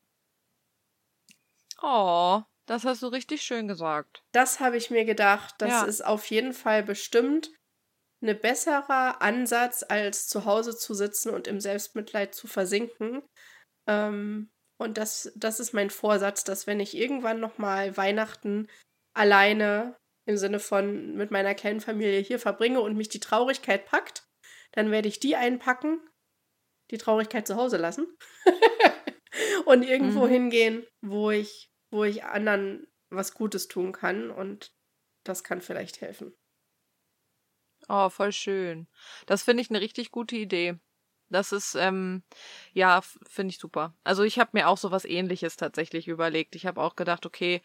Oh, 1.83 2.43
das 2.67 2.85
hast 2.85 3.03
du 3.03 3.09
richtig 3.09 3.43
schön 3.43 3.69
gesagt. 3.69 4.23
Das 4.33 4.61
habe 4.61 4.77
ich 4.77 4.91
mir 4.91 5.05
gedacht. 5.05 5.55
Das 5.59 5.71
ja. 5.71 5.85
ist 5.85 6.05
auf 6.05 6.27
jeden 6.27 6.53
Fall 6.53 6.83
bestimmt 6.83 7.51
ein 8.23 8.39
besserer 8.41 9.21
Ansatz, 9.21 9.85
als 9.89 10.29
zu 10.29 10.45
Hause 10.45 10.77
zu 10.77 10.95
sitzen 10.95 11.31
und 11.31 11.49
im 11.49 11.61
Selbstmitleid 11.61 12.35
zu 12.35 12.47
versinken. 12.47 13.23
Ähm, 13.89 14.51
und 14.81 14.99
das, 14.99 15.33
das 15.37 15.61
ist 15.61 15.73
mein 15.73 15.91
Vorsatz, 15.91 16.45
dass 16.45 16.67
wenn 16.67 16.81
ich 16.81 16.97
irgendwann 16.97 17.41
nochmal 17.41 17.97
Weihnachten 17.97 18.69
alleine 19.15 19.97
im 20.27 20.37
Sinne 20.37 20.61
von 20.61 21.15
mit 21.15 21.31
meiner 21.31 21.55
kleinen 21.55 21.81
Familie 21.81 22.21
hier 22.21 22.39
verbringe 22.39 22.81
und 22.81 22.97
mich 22.97 23.09
die 23.09 23.21
Traurigkeit 23.21 23.87
packt, 23.87 24.25
dann 24.73 24.91
werde 24.91 25.09
ich 25.09 25.21
die 25.21 25.37
einpacken, 25.37 26.01
die 26.91 26.99
Traurigkeit 26.99 27.47
zu 27.47 27.57
Hause 27.57 27.77
lassen 27.77 28.07
und 29.67 29.83
irgendwo 29.83 30.27
mhm. 30.27 30.31
hingehen, 30.31 30.87
wo 31.05 31.31
ich, 31.31 31.72
wo 31.93 32.05
ich 32.05 32.25
anderen 32.25 32.89
was 33.11 33.35
Gutes 33.35 33.69
tun 33.69 33.93
kann 33.93 34.31
und 34.31 34.73
das 35.23 35.45
kann 35.45 35.61
vielleicht 35.61 36.01
helfen. 36.01 36.35
Oh, 37.89 38.09
voll 38.09 38.33
schön. 38.33 38.89
Das 39.27 39.43
finde 39.43 39.63
ich 39.63 39.71
eine 39.71 39.81
richtig 39.81 40.11
gute 40.11 40.37
Idee. 40.37 40.79
Das 41.29 41.53
ist, 41.53 41.75
ähm, 41.75 42.23
ja, 42.73 43.01
finde 43.29 43.53
ich 43.53 43.59
super. 43.59 43.95
Also 44.05 44.23
ich 44.23 44.39
habe 44.39 44.51
mir 44.53 44.69
auch 44.69 44.79
so 44.79 44.91
was 44.91 45.05
ähnliches 45.05 45.57
tatsächlich 45.57 46.09
überlegt. 46.09 46.55
Ich 46.55 46.67
habe 46.67 46.81
auch 46.81 46.97
gedacht, 46.97 47.27
okay, 47.27 47.63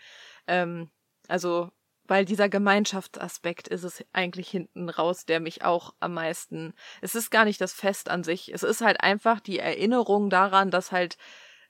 ähm, 0.48 0.90
also, 1.28 1.72
weil 2.06 2.24
dieser 2.24 2.48
Gemeinschaftsaspekt 2.48 3.68
ist 3.68 3.84
es 3.84 4.06
eigentlich 4.14 4.50
hinten 4.50 4.90
raus, 4.90 5.26
der 5.26 5.42
mich 5.42 5.64
auch 5.66 5.94
am 6.00 6.14
meisten. 6.14 6.74
Es 7.02 7.16
ist 7.16 7.30
gar 7.30 7.44
nicht 7.44 7.60
das 7.60 7.74
Fest 7.74 8.10
an 8.10 8.24
sich. 8.24 8.54
Es 8.54 8.64
ist 8.64 8.82
halt 8.82 9.02
einfach 9.02 9.42
die 9.42 9.60
Erinnerung 9.60 10.30
daran, 10.30 10.72
dass 10.72 10.94
halt 10.94 11.18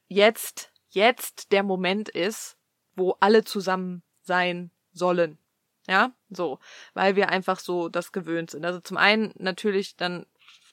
jetzt, 0.08 0.72
jetzt 0.90 1.52
der 1.52 1.64
Moment 1.64 2.10
ist, 2.10 2.58
wo 2.96 3.16
alle 3.20 3.44
zusammen 3.44 4.04
sein 4.22 4.72
sollen. 4.92 5.38
Ja, 5.88 6.12
so, 6.30 6.60
weil 6.94 7.16
wir 7.16 7.30
einfach 7.30 7.60
so 7.60 7.88
das 7.88 8.12
gewöhnt 8.12 8.52
sind. 8.52 8.66
Also 8.66 8.82
zum 8.82 8.98
einen 8.98 9.34
natürlich 9.38 9.96
dann 9.96 10.26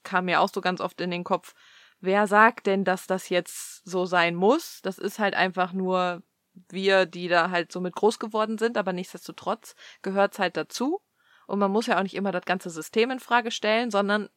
kam 0.02 0.24
mir 0.26 0.40
auch 0.40 0.50
so 0.52 0.60
ganz 0.60 0.80
oft 0.80 1.00
in 1.00 1.10
den 1.10 1.24
Kopf, 1.24 1.54
wer 2.00 2.26
sagt 2.26 2.66
denn, 2.66 2.84
dass 2.84 3.06
das 3.06 3.28
jetzt 3.28 3.82
so 3.84 4.06
sein 4.06 4.34
muss? 4.34 4.80
Das 4.82 4.98
ist 4.98 5.18
halt 5.18 5.34
einfach 5.34 5.72
nur 5.72 6.22
wir, 6.68 7.06
die 7.06 7.28
da 7.28 7.50
halt 7.50 7.72
so 7.72 7.80
mit 7.80 7.94
groß 7.94 8.18
geworden 8.18 8.58
sind, 8.58 8.76
aber 8.76 8.92
nichtsdestotrotz 8.92 9.74
gehört's 10.02 10.38
halt 10.38 10.56
dazu. 10.56 11.00
Und 11.46 11.58
man 11.58 11.70
muss 11.70 11.86
ja 11.86 11.98
auch 11.98 12.02
nicht 12.02 12.14
immer 12.14 12.32
das 12.32 12.44
ganze 12.44 12.70
System 12.70 13.10
in 13.10 13.20
Frage 13.20 13.50
stellen, 13.50 13.90
sondern 13.90 14.28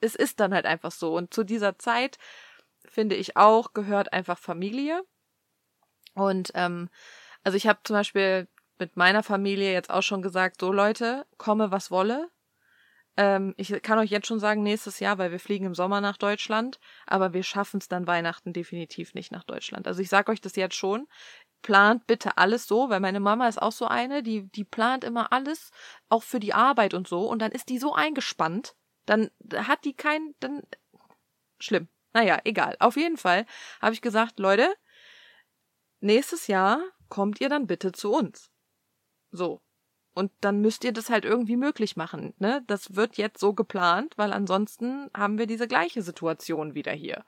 es 0.00 0.14
ist 0.14 0.40
dann 0.40 0.54
halt 0.54 0.66
einfach 0.66 0.90
so. 0.90 1.14
Und 1.14 1.32
zu 1.32 1.44
dieser 1.44 1.78
Zeit, 1.78 2.18
finde 2.88 3.16
ich 3.16 3.36
auch, 3.36 3.72
gehört 3.72 4.12
einfach 4.12 4.38
Familie. 4.38 5.02
Und 6.14 6.52
ähm, 6.54 6.88
also 7.42 7.56
ich 7.56 7.66
habe 7.66 7.80
zum 7.84 7.94
Beispiel 7.94 8.48
mit 8.78 8.96
meiner 8.96 9.22
Familie 9.22 9.72
jetzt 9.72 9.90
auch 9.90 10.02
schon 10.02 10.22
gesagt, 10.22 10.60
so 10.60 10.72
Leute, 10.72 11.26
komme 11.38 11.70
was 11.70 11.90
wolle, 11.90 12.30
ähm, 13.16 13.54
ich 13.56 13.82
kann 13.82 13.98
euch 13.98 14.10
jetzt 14.10 14.26
schon 14.26 14.40
sagen, 14.40 14.62
nächstes 14.62 14.98
Jahr, 15.00 15.18
weil 15.18 15.30
wir 15.30 15.40
fliegen 15.40 15.66
im 15.66 15.74
Sommer 15.74 16.00
nach 16.00 16.16
Deutschland, 16.16 16.78
aber 17.06 17.34
wir 17.34 17.42
schaffen 17.42 17.78
es 17.78 17.88
dann 17.88 18.06
Weihnachten 18.06 18.52
definitiv 18.52 19.14
nicht 19.14 19.32
nach 19.32 19.44
Deutschland. 19.44 19.86
Also 19.86 20.00
ich 20.00 20.08
sage 20.08 20.32
euch 20.32 20.40
das 20.40 20.56
jetzt 20.56 20.74
schon. 20.74 21.06
Plant 21.60 22.06
bitte 22.06 22.38
alles 22.38 22.66
so, 22.66 22.88
weil 22.88 23.00
meine 23.00 23.20
Mama 23.20 23.46
ist 23.48 23.60
auch 23.60 23.72
so 23.72 23.86
eine, 23.86 24.22
die, 24.22 24.50
die 24.50 24.64
plant 24.64 25.04
immer 25.04 25.32
alles, 25.32 25.70
auch 26.08 26.22
für 26.22 26.40
die 26.40 26.54
Arbeit 26.54 26.94
und 26.94 27.06
so, 27.06 27.28
und 27.28 27.40
dann 27.40 27.52
ist 27.52 27.68
die 27.68 27.78
so 27.78 27.94
eingespannt, 27.94 28.74
dann 29.06 29.30
hat 29.54 29.84
die 29.84 29.94
kein, 29.94 30.34
dann 30.40 30.62
schlimm. 31.60 31.88
Naja, 32.12 32.40
egal. 32.44 32.76
Auf 32.78 32.96
jeden 32.96 33.16
Fall 33.16 33.46
habe 33.80 33.94
ich 33.94 34.02
gesagt, 34.02 34.38
Leute, 34.38 34.72
nächstes 36.00 36.46
Jahr 36.46 36.82
kommt 37.08 37.40
ihr 37.40 37.48
dann 37.48 37.66
bitte 37.66 37.92
zu 37.92 38.12
uns. 38.12 38.50
So. 39.30 39.60
Und 40.14 40.30
dann 40.42 40.60
müsst 40.60 40.84
ihr 40.84 40.92
das 40.92 41.08
halt 41.08 41.24
irgendwie 41.24 41.56
möglich 41.56 41.96
machen. 41.96 42.34
Ne? 42.38 42.62
Das 42.66 42.96
wird 42.96 43.16
jetzt 43.16 43.40
so 43.40 43.54
geplant, 43.54 44.12
weil 44.18 44.32
ansonsten 44.32 45.10
haben 45.16 45.38
wir 45.38 45.46
diese 45.46 45.66
gleiche 45.66 46.02
Situation 46.02 46.74
wieder 46.74 46.92
hier. 46.92 47.24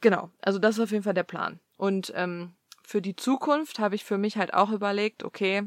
Genau, 0.00 0.30
also 0.42 0.58
das 0.58 0.76
ist 0.76 0.82
auf 0.82 0.90
jeden 0.90 1.04
Fall 1.04 1.14
der 1.14 1.22
Plan. 1.22 1.60
Und 1.76 2.12
ähm, 2.16 2.56
für 2.82 3.00
die 3.00 3.16
Zukunft 3.16 3.78
habe 3.78 3.94
ich 3.94 4.04
für 4.04 4.18
mich 4.18 4.36
halt 4.36 4.54
auch 4.54 4.70
überlegt, 4.70 5.22
okay, 5.22 5.62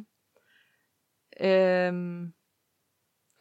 ähm, 1.36 2.34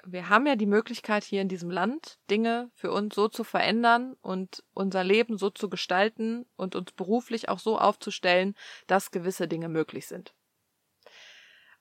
wir 0.05 0.29
haben 0.29 0.47
ja 0.47 0.57
die 0.57 0.67
Möglichkeit 0.67 1.25
hier 1.25 1.43
in 1.43 1.49
diesem 1.49 1.71
Land 1.71 2.19
Dinge 2.31 2.71
für 2.75 2.93
uns 2.93 3.15
so 3.15 3.29
zu 3.29 3.45
verändern 3.45 4.15
und 4.21 4.65
unser 4.75 5.05
Leben 5.05 5.39
so 5.39 5.51
zu 5.51 5.69
gestalten 5.69 6.47
und 6.57 6.77
uns 6.77 6.93
beruflich 6.93 7.49
auch 7.49 7.59
so 7.59 7.79
aufzustellen, 7.79 8.55
dass 8.87 9.11
gewisse 9.11 9.49
Dinge 9.49 9.69
möglich 9.69 10.07
sind. 10.07 10.35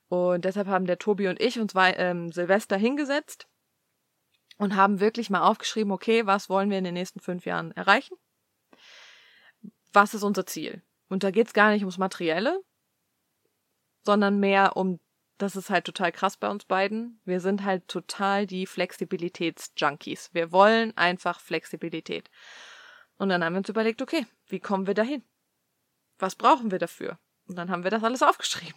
Und 0.10 0.46
deshalb 0.46 0.68
haben 0.68 0.86
der 0.86 1.00
Tobi 1.00 1.28
und 1.28 1.42
ich 1.42 1.60
uns 1.60 1.74
ähm, 1.76 2.32
Silvester 2.32 2.78
hingesetzt 2.78 3.48
und 4.58 4.76
haben 4.76 5.00
wirklich 5.00 5.30
mal 5.30 5.42
aufgeschrieben, 5.42 5.92
okay, 5.92 6.26
was 6.26 6.50
wollen 6.50 6.70
wir 6.70 6.78
in 6.78 6.86
den 6.86 6.94
nächsten 6.94 7.20
fünf 7.20 7.46
Jahren 7.46 7.72
erreichen? 7.72 8.18
Was 9.94 10.14
ist 10.14 10.24
unser 10.24 10.46
Ziel? 10.46 10.82
Und 11.10 11.24
da 11.24 11.32
geht's 11.32 11.54
gar 11.54 11.72
nicht 11.72 11.82
ums 11.82 11.98
Materielle, 11.98 12.62
sondern 14.04 14.40
mehr 14.40 14.78
um, 14.78 15.00
das 15.38 15.56
ist 15.56 15.70
halt 15.70 15.86
total 15.86 16.12
krass 16.12 16.38
bei 16.38 16.50
uns 16.50 16.66
beiden. 16.66 17.22
Wir 17.26 17.40
sind 17.40 17.64
halt 17.64 17.88
total 17.88 18.48
die 18.48 18.66
Flexibilitätsjunkies. 18.66 20.34
Wir 20.34 20.52
wollen 20.52 20.96
einfach 20.98 21.40
Flexibilität. 21.40 22.30
Und 23.18 23.30
dann 23.30 23.44
haben 23.44 23.54
wir 23.54 23.60
uns 23.60 23.70
überlegt, 23.70 24.02
okay, 24.02 24.26
wie 24.48 24.60
kommen 24.60 24.88
wir 24.88 24.94
dahin? 24.94 25.24
Was 26.20 26.36
brauchen 26.36 26.72
wir 26.72 26.80
dafür? 26.80 27.20
Und 27.48 27.58
dann 27.58 27.70
haben 27.70 27.84
wir 27.84 27.92
das 27.92 28.04
alles 28.04 28.24
aufgeschrieben 28.24 28.76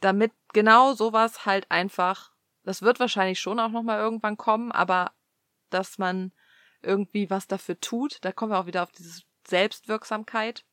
damit 0.00 0.32
genau 0.52 0.94
sowas 0.94 1.46
halt 1.46 1.70
einfach, 1.70 2.32
das 2.64 2.82
wird 2.82 3.00
wahrscheinlich 3.00 3.40
schon 3.40 3.60
auch 3.60 3.70
nochmal 3.70 4.00
irgendwann 4.00 4.36
kommen, 4.36 4.72
aber 4.72 5.12
dass 5.70 5.98
man 5.98 6.32
irgendwie 6.82 7.30
was 7.30 7.46
dafür 7.46 7.80
tut, 7.80 8.18
da 8.22 8.32
kommen 8.32 8.52
wir 8.52 8.58
auch 8.58 8.66
wieder 8.66 8.82
auf 8.82 8.92
diese 8.92 9.22
Selbstwirksamkeit. 9.46 10.64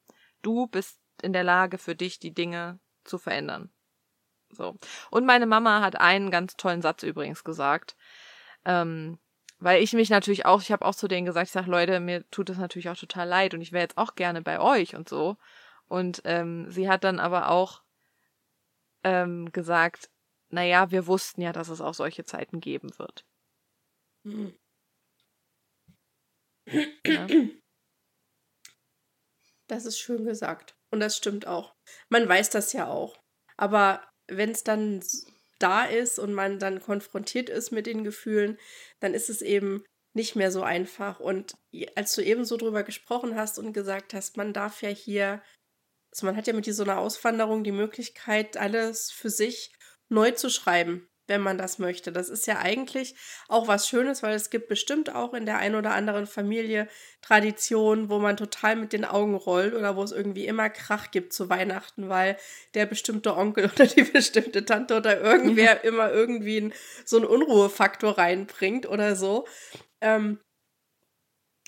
Du 0.41 0.67
bist 0.67 0.99
in 1.21 1.33
der 1.33 1.43
Lage 1.43 1.77
für 1.77 1.95
dich, 1.95 2.19
die 2.19 2.33
Dinge 2.33 2.79
zu 3.03 3.17
verändern. 3.17 3.71
So. 4.51 4.77
Und 5.11 5.25
meine 5.25 5.45
Mama 5.45 5.81
hat 5.81 5.99
einen 5.99 6.31
ganz 6.31 6.55
tollen 6.55 6.81
Satz 6.81 7.03
übrigens 7.03 7.43
gesagt. 7.43 7.95
Ähm, 8.65 9.19
weil 9.59 9.83
ich 9.83 9.93
mich 9.93 10.09
natürlich 10.09 10.45
auch, 10.45 10.61
ich 10.61 10.71
habe 10.71 10.85
auch 10.85 10.95
zu 10.95 11.07
denen 11.07 11.25
gesagt, 11.25 11.47
ich 11.47 11.51
sage, 11.51 11.69
Leute, 11.69 11.99
mir 11.99 12.29
tut 12.31 12.49
das 12.49 12.57
natürlich 12.57 12.89
auch 12.89 12.97
total 12.97 13.27
leid 13.27 13.53
und 13.53 13.61
ich 13.61 13.73
wäre 13.73 13.83
jetzt 13.83 13.97
auch 13.97 14.15
gerne 14.15 14.41
bei 14.41 14.59
euch 14.59 14.95
und 14.95 15.09
so. 15.09 15.37
Und 15.87 16.21
ähm, 16.23 16.71
sie 16.71 16.89
hat 16.89 17.03
dann 17.03 17.19
aber 17.19 17.49
auch 17.49 17.81
ähm, 19.03 19.51
gesagt, 19.51 20.09
naja, 20.49 20.91
wir 20.91 21.07
wussten 21.07 21.41
ja, 21.41 21.51
dass 21.51 21.69
es 21.69 21.81
auch 21.81 21.93
solche 21.93 22.23
Zeiten 22.23 22.61
geben 22.61 22.89
wird. 22.97 23.25
Ja. 27.05 27.27
Das 29.67 29.85
ist 29.85 29.99
schön 29.99 30.25
gesagt. 30.25 30.75
Und 30.89 30.99
das 30.99 31.15
stimmt 31.15 31.45
auch. 31.45 31.75
Man 32.09 32.27
weiß 32.27 32.49
das 32.49 32.73
ja 32.73 32.87
auch. 32.87 33.21
Aber 33.57 34.08
wenn 34.29 34.51
es 34.51 34.63
dann 34.63 35.03
da 35.59 35.85
ist 35.85 36.19
und 36.19 36.33
man 36.33 36.59
dann 36.59 36.81
konfrontiert 36.81 37.49
ist 37.49 37.71
mit 37.71 37.85
den 37.85 38.03
Gefühlen, 38.03 38.57
dann 38.99 39.13
ist 39.13 39.29
es 39.29 39.41
eben 39.41 39.83
nicht 40.13 40.35
mehr 40.35 40.51
so 40.51 40.63
einfach. 40.63 41.19
Und 41.19 41.53
als 41.95 42.15
du 42.15 42.21
eben 42.21 42.45
so 42.45 42.57
drüber 42.57 42.83
gesprochen 42.83 43.35
hast 43.35 43.59
und 43.59 43.73
gesagt 43.73 44.13
hast, 44.13 44.37
man 44.37 44.53
darf 44.53 44.81
ja 44.81 44.89
hier 44.89 45.41
also 46.11 46.25
man 46.25 46.35
hat 46.35 46.47
ja 46.47 46.53
mit 46.53 46.65
so 46.65 46.83
einer 46.83 46.97
Auswanderung 46.97 47.63
die 47.63 47.71
Möglichkeit, 47.71 48.57
alles 48.57 49.11
für 49.11 49.29
sich 49.29 49.73
neu 50.09 50.31
zu 50.31 50.49
schreiben. 50.49 51.07
Wenn 51.29 51.41
man 51.41 51.57
das 51.57 51.79
möchte. 51.79 52.11
Das 52.11 52.27
ist 52.27 52.47
ja 52.47 52.57
eigentlich 52.57 53.15
auch 53.47 53.67
was 53.67 53.87
Schönes, 53.87 54.21
weil 54.23 54.35
es 54.35 54.49
gibt 54.49 54.67
bestimmt 54.67 55.15
auch 55.15 55.33
in 55.33 55.45
der 55.45 55.59
einen 55.59 55.75
oder 55.75 55.91
anderen 55.91 56.27
Familie 56.27 56.87
Traditionen, 57.21 58.09
wo 58.09 58.19
man 58.19 58.35
total 58.35 58.75
mit 58.75 58.91
den 58.91 59.05
Augen 59.05 59.35
rollt 59.35 59.73
oder 59.73 59.95
wo 59.95 60.03
es 60.03 60.11
irgendwie 60.11 60.47
immer 60.47 60.69
Krach 60.69 61.11
gibt 61.11 61.31
zu 61.31 61.49
Weihnachten, 61.49 62.09
weil 62.09 62.37
der 62.73 62.85
bestimmte 62.85 63.37
Onkel 63.37 63.65
oder 63.73 63.85
die 63.85 64.03
bestimmte 64.03 64.65
Tante 64.65 64.97
oder 64.97 65.21
irgendwer 65.21 65.83
immer 65.83 66.11
irgendwie 66.11 66.59
ein, 66.59 66.73
so 67.05 67.17
einen 67.17 67.25
Unruhefaktor 67.25 68.17
reinbringt 68.17 68.87
oder 68.87 69.15
so. 69.15 69.47
Ähm, 70.01 70.39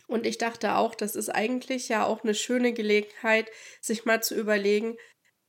und 0.07 0.25
ich 0.25 0.37
dachte 0.37 0.75
auch, 0.75 0.93
das 0.93 1.15
ist 1.15 1.29
eigentlich 1.29 1.87
ja 1.87 2.05
auch 2.05 2.23
eine 2.23 2.35
schöne 2.35 2.73
Gelegenheit, 2.73 3.49
sich 3.79 4.03
mal 4.03 4.21
zu 4.21 4.35
überlegen, 4.35 4.97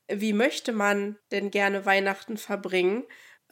wie 0.09 0.33
möchte 0.33 0.73
man 0.73 1.19
denn 1.33 1.51
gerne 1.51 1.85
Weihnachten 1.85 2.37
verbringen, 2.37 3.05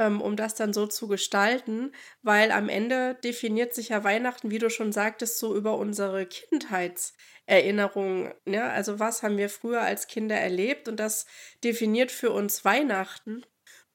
um 0.07 0.37
das 0.37 0.55
dann 0.55 0.73
so 0.73 0.87
zu 0.87 1.09
gestalten, 1.09 1.93
weil 2.23 2.53
am 2.53 2.69
Ende 2.69 3.17
definiert 3.23 3.75
sich 3.75 3.91
ja 3.91 4.05
Weihnachten, 4.05 4.51
wie 4.51 4.59
du 4.59 4.71
schon 4.71 4.93
sagtest, 4.93 5.39
so 5.39 5.55
über 5.55 5.77
unsere 5.77 6.27
Kindheitserinnerungen. 6.27 8.33
Ne? 8.47 8.65
Also 8.65 8.99
was 8.99 9.23
haben 9.23 9.37
wir 9.37 9.49
früher 9.49 9.83
als 9.83 10.07
Kinder 10.07 10.37
erlebt 10.37 10.89
und 10.89 10.99
das 10.99 11.27
definiert 11.63 12.11
für 12.11 12.31
uns 12.31 12.65
Weihnachten. 12.65 13.45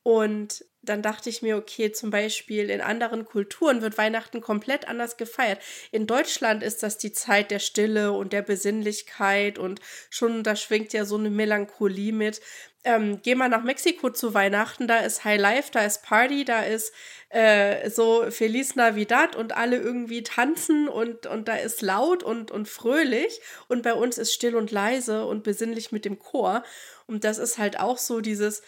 Und 0.04 0.64
dann 0.86 1.02
dachte 1.02 1.30
ich 1.30 1.42
mir, 1.42 1.58
okay, 1.58 1.92
zum 1.92 2.10
Beispiel 2.10 2.70
in 2.70 2.82
anderen 2.82 3.26
Kulturen 3.26 3.82
wird 3.82 3.98
Weihnachten 3.98 4.42
komplett 4.42 4.88
anders 4.88 5.18
gefeiert. 5.18 5.60
In 5.92 6.08
Deutschland 6.08 6.64
ist 6.64 6.84
das 6.84 6.98
die 6.98 7.12
Zeit 7.12 7.52
der 7.52 7.60
Stille 7.60 8.12
und 8.12 8.34
der 8.34 8.42
Besinnlichkeit 8.42 9.58
und 9.58 9.82
schon 10.10 10.44
da 10.44 10.56
schwingt 10.56 10.94
ja 10.94 11.06
so 11.06 11.18
eine 11.18 11.30
Melancholie 11.30 12.14
mit. 12.14 12.42
Ähm, 12.84 13.20
geh 13.24 13.34
mal 13.34 13.50
nach 13.50 13.64
Mexiko 13.64 14.12
zu 14.12 14.36
Weihnachten, 14.36 14.88
da 14.88 15.00
ist 15.00 15.26
High 15.26 15.42
Life, 15.42 15.72
da 15.72 15.84
ist 15.84 16.04
Party, 16.04 16.46
da 16.46 16.62
ist 16.62 16.94
äh, 17.30 17.90
so 17.90 18.30
Feliz 18.30 18.76
Navidad 18.76 19.36
und 19.36 19.58
alle 19.58 19.78
irgendwie 19.78 20.22
tanzen 20.22 20.88
und, 20.88 21.26
und 21.26 21.48
da 21.48 21.56
ist 21.56 21.82
laut 21.82 22.22
und, 22.22 22.52
und 22.52 22.68
fröhlich 22.68 23.42
und 23.68 23.82
bei 23.82 23.96
uns 23.96 24.20
ist 24.20 24.34
still 24.34 24.56
und 24.56 24.70
leise 24.70 25.26
und 25.26 25.44
besinnlich 25.44 25.92
mit 25.92 26.06
dem 26.06 26.20
Chor. 26.20 26.64
Und 27.08 27.24
das 27.24 27.40
ist 27.40 27.58
halt 27.58 27.80
auch 27.80 27.98
so 27.98 28.22
dieses, 28.22 28.62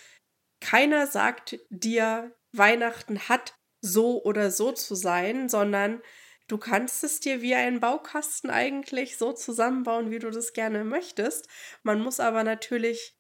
keiner 0.60 1.08
sagt 1.08 1.60
dir, 1.70 2.36
Weihnachten 2.52 3.30
hat 3.30 3.56
so 3.82 4.24
oder 4.24 4.52
so 4.52 4.72
zu 4.72 4.96
sein, 4.96 5.50
sondern 5.50 6.02
du 6.48 6.58
kannst 6.58 7.04
es 7.04 7.20
dir 7.20 7.42
wie 7.42 7.56
einen 7.56 7.80
Baukasten 7.80 8.50
eigentlich 8.50 9.18
so 9.18 9.34
zusammenbauen, 9.34 10.12
wie 10.12 10.20
du 10.20 10.32
das 10.32 10.54
gerne 10.54 10.84
möchtest. 10.84 11.48
Man 11.84 12.02
muss 12.02 12.20
aber 12.20 12.44
natürlich 12.44 13.16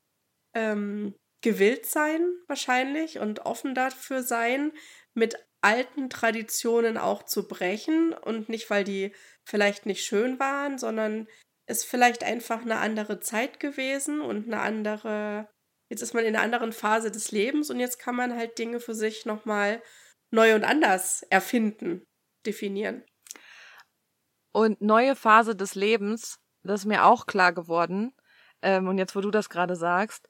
ähm, 0.53 1.15
gewillt 1.41 1.85
sein, 1.85 2.21
wahrscheinlich, 2.47 3.19
und 3.19 3.45
offen 3.45 3.75
dafür 3.75 4.23
sein, 4.23 4.71
mit 5.13 5.35
alten 5.61 6.09
Traditionen 6.09 6.97
auch 6.97 7.23
zu 7.23 7.47
brechen 7.47 8.13
und 8.13 8.49
nicht, 8.49 8.69
weil 8.69 8.83
die 8.83 9.13
vielleicht 9.43 9.85
nicht 9.85 10.03
schön 10.03 10.39
waren, 10.39 10.77
sondern 10.77 11.27
ist 11.67 11.85
vielleicht 11.85 12.23
einfach 12.23 12.61
eine 12.61 12.77
andere 12.77 13.19
Zeit 13.19 13.59
gewesen 13.59 14.21
und 14.21 14.45
eine 14.45 14.61
andere 14.61 15.49
Jetzt 15.89 16.01
ist 16.01 16.13
man 16.13 16.25
in 16.25 16.35
einer 16.35 16.43
anderen 16.43 16.73
Phase 16.73 17.11
des 17.11 17.31
Lebens 17.31 17.69
und 17.69 17.79
jetzt 17.79 17.99
kann 17.99 18.15
man 18.15 18.35
halt 18.35 18.57
Dinge 18.57 18.79
für 18.79 18.93
sich 18.93 19.25
nochmal 19.25 19.81
neu 20.31 20.55
und 20.55 20.63
anders 20.63 21.23
erfinden, 21.29 22.05
definieren. 22.45 23.05
Und 24.51 24.81
neue 24.81 25.15
Phase 25.15 25.55
des 25.55 25.75
Lebens, 25.75 26.39
das 26.63 26.81
ist 26.81 26.85
mir 26.85 27.05
auch 27.05 27.25
klar 27.25 27.53
geworden. 27.53 28.13
Ähm, 28.61 28.87
und 28.87 28.97
jetzt, 28.97 29.15
wo 29.15 29.21
du 29.21 29.31
das 29.31 29.49
gerade 29.49 29.75
sagst, 29.75 30.27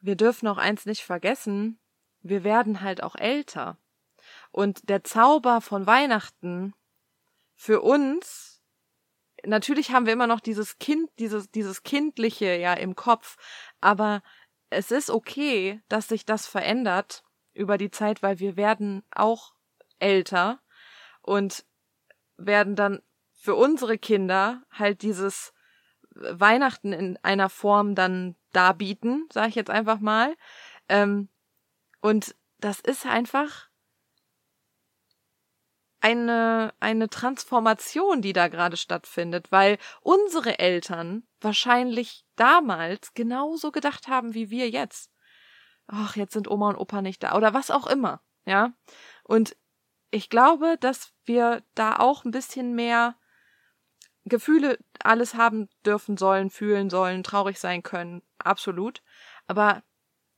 wir 0.00 0.16
dürfen 0.16 0.48
auch 0.48 0.58
eins 0.58 0.86
nicht 0.86 1.02
vergessen, 1.02 1.78
wir 2.20 2.44
werden 2.44 2.80
halt 2.80 3.02
auch 3.02 3.14
älter. 3.14 3.78
Und 4.50 4.88
der 4.88 5.04
Zauber 5.04 5.60
von 5.60 5.86
Weihnachten 5.86 6.74
für 7.54 7.80
uns, 7.80 8.62
natürlich 9.44 9.90
haben 9.90 10.06
wir 10.06 10.12
immer 10.12 10.26
noch 10.26 10.40
dieses 10.40 10.78
Kind, 10.78 11.10
dieses, 11.18 11.50
dieses 11.50 11.82
Kindliche 11.82 12.56
ja 12.56 12.74
im 12.74 12.94
Kopf, 12.94 13.36
aber 13.80 14.22
es 14.70 14.90
ist 14.90 15.10
okay, 15.10 15.80
dass 15.88 16.08
sich 16.08 16.24
das 16.24 16.46
verändert 16.46 17.24
über 17.54 17.78
die 17.78 17.90
Zeit, 17.90 18.22
weil 18.22 18.38
wir 18.38 18.56
werden 18.56 19.02
auch 19.10 19.54
älter 19.98 20.60
und 21.22 21.64
werden 22.36 22.76
dann 22.76 23.02
für 23.32 23.54
unsere 23.54 23.98
Kinder 23.98 24.62
halt 24.70 25.02
dieses 25.02 25.52
Weihnachten 26.10 26.92
in 26.92 27.18
einer 27.22 27.48
Form 27.48 27.94
dann 27.94 28.36
darbieten, 28.52 29.28
sage 29.32 29.48
ich 29.48 29.54
jetzt 29.54 29.70
einfach 29.70 30.00
mal. 30.00 30.36
Ähm, 30.88 31.28
und 32.00 32.34
das 32.58 32.80
ist 32.80 33.06
einfach 33.06 33.68
eine, 36.00 36.74
eine 36.80 37.08
Transformation, 37.08 38.22
die 38.22 38.32
da 38.32 38.48
gerade 38.48 38.76
stattfindet, 38.76 39.50
weil 39.50 39.78
unsere 40.00 40.58
Eltern 40.58 41.26
wahrscheinlich 41.40 42.24
damals 42.38 43.14
genauso 43.14 43.72
gedacht 43.72 44.08
haben 44.08 44.34
wie 44.34 44.50
wir 44.50 44.68
jetzt. 44.70 45.10
Ach, 45.86 46.16
jetzt 46.16 46.34
sind 46.34 46.50
Oma 46.50 46.70
und 46.70 46.76
Opa 46.76 47.02
nicht 47.02 47.22
da 47.22 47.34
oder 47.36 47.54
was 47.54 47.70
auch 47.70 47.86
immer, 47.86 48.22
ja. 48.44 48.72
Und 49.24 49.56
ich 50.10 50.30
glaube, 50.30 50.76
dass 50.80 51.12
wir 51.24 51.62
da 51.74 51.96
auch 51.96 52.24
ein 52.24 52.30
bisschen 52.30 52.74
mehr 52.74 53.16
Gefühle 54.24 54.78
alles 55.02 55.34
haben 55.34 55.68
dürfen 55.84 56.16
sollen, 56.16 56.50
fühlen 56.50 56.90
sollen, 56.90 57.22
traurig 57.22 57.58
sein 57.58 57.82
können, 57.82 58.22
absolut. 58.38 59.02
Aber 59.46 59.82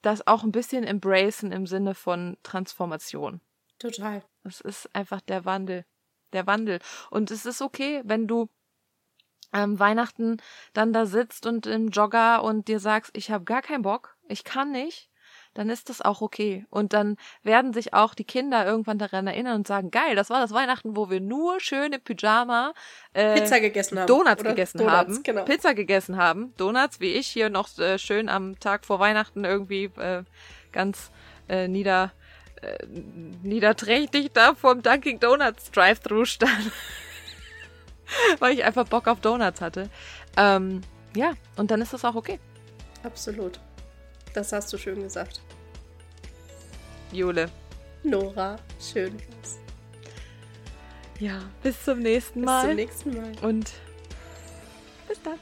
das 0.03 0.27
auch 0.27 0.45
ein 0.45 0.53
bisschen 0.53 0.85
embracen 0.85 1.53
im 1.53 1.67
Sinne 1.67 1.95
von 1.95 2.39
Transformation. 2.43 3.41
Total. 3.79 4.23
Es 4.45 4.61
ist 4.61 4.95
einfach 4.95 5.21
der 5.21 5.45
Wandel. 5.45 5.85
Der 6.33 6.47
Wandel. 6.47 6.79
Und 7.11 7.31
es 7.31 7.45
ist 7.45 7.61
okay, 7.61 8.03
wenn 8.05 8.27
du 8.27 8.49
ähm, 9.53 9.79
Weihnachten 9.79 10.39
dann 10.73 10.93
da 10.93 11.07
sitzt 11.07 11.47
und 11.47 11.67
im 11.67 11.89
Jogger 11.89 12.43
und 12.43 12.69
dir 12.69 12.81
sagst, 12.81 13.17
ich 13.17 13.31
habe 13.31 13.45
gar 13.45 13.63
keinen 13.63 13.83
Bock, 13.83 14.17
ich 14.29 14.45
kann 14.45 14.73
nicht, 14.73 15.11
dann 15.55 15.69
ist 15.69 15.89
das 15.89 16.01
auch 16.01 16.21
okay. 16.21 16.65
Und 16.71 16.93
dann 16.93 17.17
werden 17.43 17.73
sich 17.73 17.93
auch 17.93 18.15
die 18.15 18.25
Kinder 18.25 18.65
irgendwann 18.65 18.99
daran 18.99 19.27
erinnern 19.27 19.57
und 19.57 19.67
sagen, 19.67 19.91
geil, 19.91 20.15
das 20.15 20.31
war 20.31 20.41
das 20.41 20.53
Weihnachten, 20.53 20.97
wo 20.97 21.11
wir 21.11 21.21
nur 21.21 21.59
schön 21.61 21.93
im 21.93 22.01
Pyjama 22.01 22.73
äh, 23.15 23.41
Pizza 23.41 23.61
gegessen 23.61 23.99
haben. 23.99 24.07
Donuts 24.07 24.41
Oder 24.41 24.51
gegessen 24.51 24.79
Donuts, 24.79 24.95
haben. 24.95 25.23
Genau. 25.23 25.45
Pizza 25.45 25.75
gegessen 25.75 26.17
haben. 26.17 26.55
Donuts, 26.57 27.01
wie 27.01 27.13
ich 27.13 27.27
hier 27.27 27.51
noch 27.51 27.77
äh, 27.79 27.99
schön 27.99 28.29
am 28.29 28.59
Tag 28.61 28.85
vor 28.87 29.01
Weihnachten 29.01 29.45
irgendwie 29.45 29.85
äh, 29.97 30.23
ganz 30.73 31.11
äh, 31.49 31.67
nieder 31.67 32.13
äh, 32.63 32.87
niederträchtig 33.43 34.33
da 34.33 34.55
vom 34.55 34.83
Dunkin' 34.83 35.19
Donuts 35.19 35.71
Drive-Thru 35.73 36.25
stand. 36.27 36.71
Weil 38.39 38.55
ich 38.55 38.65
einfach 38.65 38.87
Bock 38.87 39.07
auf 39.09 39.21
Donuts 39.21 39.61
hatte. 39.61 39.89
Ähm, 40.37 40.81
ja, 41.15 41.35
und 41.57 41.71
dann 41.71 41.81
ist 41.81 41.93
das 41.93 42.05
auch 42.05 42.15
okay. 42.15 42.39
Absolut. 43.03 43.61
Das 44.35 44.53
hast 44.53 44.73
du 44.73 44.79
schön 44.79 45.03
gesagt. 45.03 45.41
Jule. 47.13 47.51
Nora, 48.03 48.57
schön. 48.81 49.17
Ja, 51.19 51.41
bis 51.63 51.85
zum 51.85 51.99
nächsten 51.99 52.43
Mal. 52.43 52.61
Bis 52.61 52.69
zum 52.69 52.77
nächsten 52.77 53.17
Mal. 53.17 53.49
Und 53.49 53.73
bis 55.09 55.21
dann. 55.23 55.39